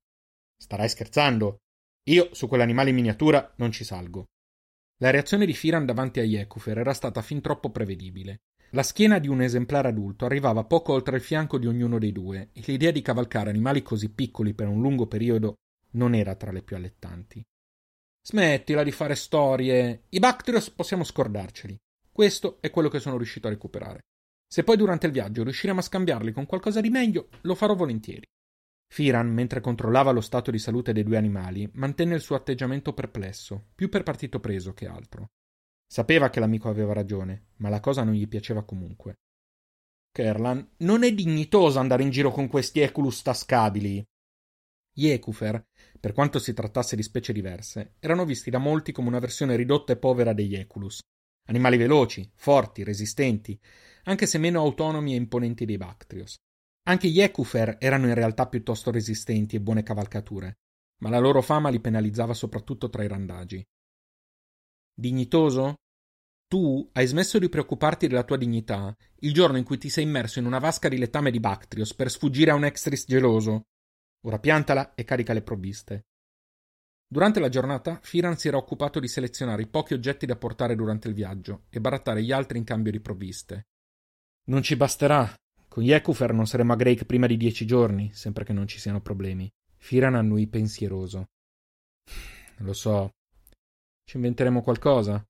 Starai 0.56 0.88
scherzando? 0.88 1.56
Io 2.08 2.28
su 2.32 2.48
quell'animale 2.48 2.90
in 2.90 2.96
miniatura 2.96 3.54
non 3.56 3.72
ci 3.72 3.82
salgo. 3.82 4.26
La 4.98 5.10
reazione 5.10 5.46
di 5.46 5.54
Firan 5.54 5.86
davanti 5.86 6.20
agli 6.20 6.36
Ecufer 6.36 6.78
era 6.78 6.92
stata 6.92 7.22
fin 7.22 7.40
troppo 7.40 7.70
prevedibile. 7.70 8.40
La 8.72 8.82
schiena 8.82 9.18
di 9.18 9.28
un 9.28 9.40
esemplare 9.40 9.88
adulto 9.88 10.26
arrivava 10.26 10.64
poco 10.64 10.92
oltre 10.92 11.16
il 11.16 11.22
fianco 11.22 11.58
di 11.58 11.66
ognuno 11.66 11.98
dei 11.98 12.12
due 12.12 12.50
e 12.52 12.62
l'idea 12.66 12.90
di 12.90 13.00
cavalcare 13.00 13.48
animali 13.48 13.82
così 13.82 14.10
piccoli 14.10 14.52
per 14.52 14.68
un 14.68 14.82
lungo 14.82 15.06
periodo 15.06 15.54
non 15.92 16.14
era 16.14 16.34
tra 16.34 16.52
le 16.52 16.62
più 16.62 16.76
allettanti. 16.76 17.42
Smettila 18.30 18.82
di 18.82 18.92
fare 18.92 19.14
storie. 19.14 20.02
I 20.10 20.18
Bactrios 20.18 20.68
possiamo 20.68 21.02
scordarceli. 21.02 21.74
Questo 22.12 22.58
è 22.60 22.68
quello 22.68 22.90
che 22.90 23.00
sono 23.00 23.16
riuscito 23.16 23.46
a 23.46 23.50
recuperare. 23.50 24.00
Se 24.46 24.64
poi 24.64 24.76
durante 24.76 25.06
il 25.06 25.12
viaggio 25.12 25.44
riusciremo 25.44 25.80
a 25.80 25.82
scambiarli 25.82 26.32
con 26.32 26.44
qualcosa 26.44 26.82
di 26.82 26.90
meglio, 26.90 27.30
lo 27.40 27.54
farò 27.54 27.74
volentieri. 27.74 28.26
Firan, 28.86 29.32
mentre 29.32 29.62
controllava 29.62 30.10
lo 30.10 30.20
stato 30.20 30.50
di 30.50 30.58
salute 30.58 30.92
dei 30.92 31.04
due 31.04 31.16
animali, 31.16 31.70
mantenne 31.72 32.16
il 32.16 32.20
suo 32.20 32.36
atteggiamento 32.36 32.92
perplesso, 32.92 33.68
più 33.74 33.88
per 33.88 34.02
partito 34.02 34.40
preso 34.40 34.74
che 34.74 34.86
altro. 34.86 35.28
Sapeva 35.86 36.28
che 36.28 36.38
l'amico 36.38 36.68
aveva 36.68 36.92
ragione, 36.92 37.52
ma 37.56 37.70
la 37.70 37.80
cosa 37.80 38.04
non 38.04 38.12
gli 38.12 38.28
piaceva 38.28 38.62
comunque. 38.62 39.20
Kerlan, 40.12 40.74
non 40.80 41.02
è 41.02 41.14
dignitoso 41.14 41.78
andare 41.78 42.02
in 42.02 42.10
giro 42.10 42.30
con 42.30 42.46
questi 42.48 42.80
Eculus 42.80 43.22
tascabili. 43.22 44.04
Gli 44.92 45.06
Ecufer, 45.06 45.64
per 45.98 46.12
quanto 46.12 46.38
si 46.38 46.52
trattasse 46.52 46.96
di 46.96 47.02
specie 47.02 47.32
diverse, 47.32 47.94
erano 47.98 48.24
visti 48.24 48.50
da 48.50 48.58
molti 48.58 48.92
come 48.92 49.08
una 49.08 49.18
versione 49.18 49.56
ridotta 49.56 49.92
e 49.92 49.96
povera 49.96 50.32
degli 50.32 50.54
Eculus. 50.54 51.00
Animali 51.48 51.76
veloci, 51.76 52.30
forti, 52.34 52.84
resistenti, 52.84 53.58
anche 54.04 54.26
se 54.26 54.38
meno 54.38 54.60
autonomi 54.60 55.12
e 55.12 55.16
imponenti 55.16 55.64
dei 55.64 55.76
Bactrios. 55.76 56.36
Anche 56.88 57.08
gli 57.08 57.20
Ecufer 57.20 57.76
erano 57.78 58.06
in 58.06 58.14
realtà 58.14 58.46
piuttosto 58.46 58.90
resistenti 58.90 59.56
e 59.56 59.60
buone 59.60 59.82
cavalcature, 59.82 60.54
ma 61.00 61.10
la 61.10 61.18
loro 61.18 61.42
fama 61.42 61.68
li 61.68 61.80
penalizzava 61.80 62.34
soprattutto 62.34 62.88
tra 62.88 63.02
i 63.02 63.08
randagi. 63.08 63.62
Dignitoso? 64.94 65.74
Tu 66.48 66.88
hai 66.94 67.06
smesso 67.06 67.38
di 67.38 67.50
preoccuparti 67.50 68.08
della 68.08 68.24
tua 68.24 68.38
dignità 68.38 68.96
il 69.20 69.34
giorno 69.34 69.58
in 69.58 69.64
cui 69.64 69.76
ti 69.76 69.90
sei 69.90 70.04
immerso 70.04 70.38
in 70.38 70.46
una 70.46 70.58
vasca 70.58 70.88
di 70.88 70.96
letame 70.96 71.30
di 71.30 71.40
Bactrios 71.40 71.94
per 71.94 72.10
sfuggire 72.10 72.50
a 72.50 72.54
un 72.54 72.64
extris 72.64 73.04
geloso. 73.06 73.64
Ora 74.28 74.38
piantala 74.38 74.94
e 74.94 75.04
carica 75.04 75.32
le 75.32 75.40
provviste. 75.40 76.08
Durante 77.10 77.40
la 77.40 77.48
giornata, 77.48 77.98
Firan 78.02 78.36
si 78.36 78.48
era 78.48 78.58
occupato 78.58 79.00
di 79.00 79.08
selezionare 79.08 79.62
i 79.62 79.68
pochi 79.68 79.94
oggetti 79.94 80.26
da 80.26 80.36
portare 80.36 80.74
durante 80.74 81.08
il 81.08 81.14
viaggio 81.14 81.62
e 81.70 81.80
barattare 81.80 82.22
gli 82.22 82.30
altri 82.30 82.58
in 82.58 82.64
cambio 82.64 82.92
di 82.92 83.00
provviste. 83.00 83.68
Non 84.48 84.62
ci 84.62 84.76
basterà. 84.76 85.34
Con 85.66 85.82
Yekufer 85.82 86.34
non 86.34 86.46
saremo 86.46 86.74
a 86.74 86.76
Drake 86.76 87.06
prima 87.06 87.26
di 87.26 87.38
dieci 87.38 87.64
giorni, 87.64 88.12
sempre 88.12 88.44
che 88.44 88.52
non 88.52 88.68
ci 88.68 88.78
siano 88.78 89.00
problemi. 89.00 89.50
Firan 89.76 90.14
annui 90.14 90.46
pensieroso. 90.46 91.28
Lo 92.58 92.74
so, 92.74 93.12
ci 94.04 94.16
inventeremo 94.16 94.60
qualcosa? 94.60 95.24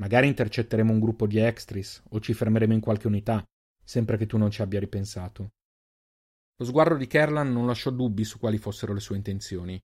Magari 0.00 0.26
intercetteremo 0.26 0.92
un 0.92 1.00
gruppo 1.00 1.26
di 1.26 1.38
extris 1.38 2.02
o 2.10 2.20
ci 2.20 2.34
fermeremo 2.34 2.74
in 2.74 2.80
qualche 2.80 3.06
unità, 3.06 3.42
sempre 3.82 4.18
che 4.18 4.26
tu 4.26 4.36
non 4.36 4.50
ci 4.50 4.60
abbia 4.60 4.80
ripensato. 4.80 5.52
Lo 6.60 6.64
sguardo 6.64 6.96
di 6.96 7.06
Kerlan 7.06 7.52
non 7.52 7.66
lasciò 7.66 7.90
dubbi 7.90 8.24
su 8.24 8.38
quali 8.38 8.58
fossero 8.58 8.92
le 8.92 9.00
sue 9.00 9.16
intenzioni. 9.16 9.80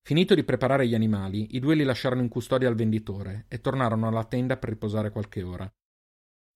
Finito 0.00 0.34
di 0.34 0.42
preparare 0.42 0.88
gli 0.88 0.94
animali, 0.94 1.54
i 1.54 1.60
due 1.60 1.74
li 1.74 1.84
lasciarono 1.84 2.22
in 2.22 2.28
custodia 2.28 2.66
al 2.66 2.74
venditore 2.74 3.44
e 3.48 3.60
tornarono 3.60 4.08
alla 4.08 4.24
tenda 4.24 4.56
per 4.56 4.70
riposare 4.70 5.10
qualche 5.10 5.42
ora. 5.42 5.70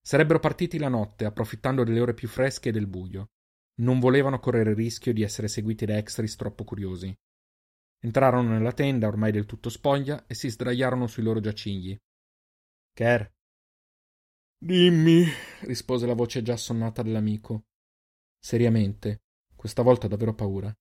Sarebbero 0.01 0.39
partiti 0.39 0.79
la 0.79 0.89
notte, 0.89 1.25
approfittando 1.25 1.83
delle 1.83 1.99
ore 1.99 2.15
più 2.15 2.27
fresche 2.27 2.69
e 2.69 2.71
del 2.71 2.87
buio. 2.87 3.29
Non 3.75 3.99
volevano 3.99 4.39
correre 4.39 4.71
il 4.71 4.75
rischio 4.75 5.13
di 5.13 5.21
essere 5.21 5.47
seguiti 5.47 5.85
da 5.85 5.97
extris 5.97 6.35
troppo 6.35 6.63
curiosi. 6.63 7.15
Entrarono 7.99 8.49
nella 8.49 8.73
tenda, 8.73 9.07
ormai 9.07 9.31
del 9.31 9.45
tutto 9.45 9.69
spoglia, 9.69 10.25
e 10.25 10.33
si 10.33 10.49
sdraiarono 10.49 11.05
sui 11.05 11.23
loro 11.23 11.39
giacigli. 11.39 11.95
Ker. 12.91 13.31
Dimmi, 14.57 15.25
rispose 15.61 16.07
la 16.07 16.15
voce 16.15 16.41
già 16.41 16.53
assonnata 16.53 17.03
dell'amico. 17.03 17.65
Seriamente, 18.39 19.22
questa 19.63 19.81
volta 19.81 20.09
davvero 20.09 20.33
paura. 20.33 20.75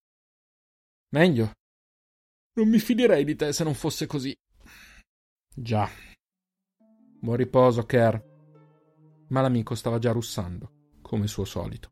Meglio. 1.11 1.53
Non 2.55 2.69
mi 2.69 2.81
fiderei 2.81 3.25
di 3.25 3.37
te 3.37 3.53
se 3.53 3.63
non 3.63 3.75
fosse 3.75 4.07
così. 4.07 4.35
Già. 5.55 5.89
Buon 7.21 7.37
riposo, 7.37 7.87
Ker. 7.87 8.21
Ma 9.29 9.41
l'amico 9.41 9.77
stava 9.77 10.01
già 10.01 10.11
russando, 10.11 10.99
come 11.01 11.29
suo 11.29 11.45
solito. 11.45 11.92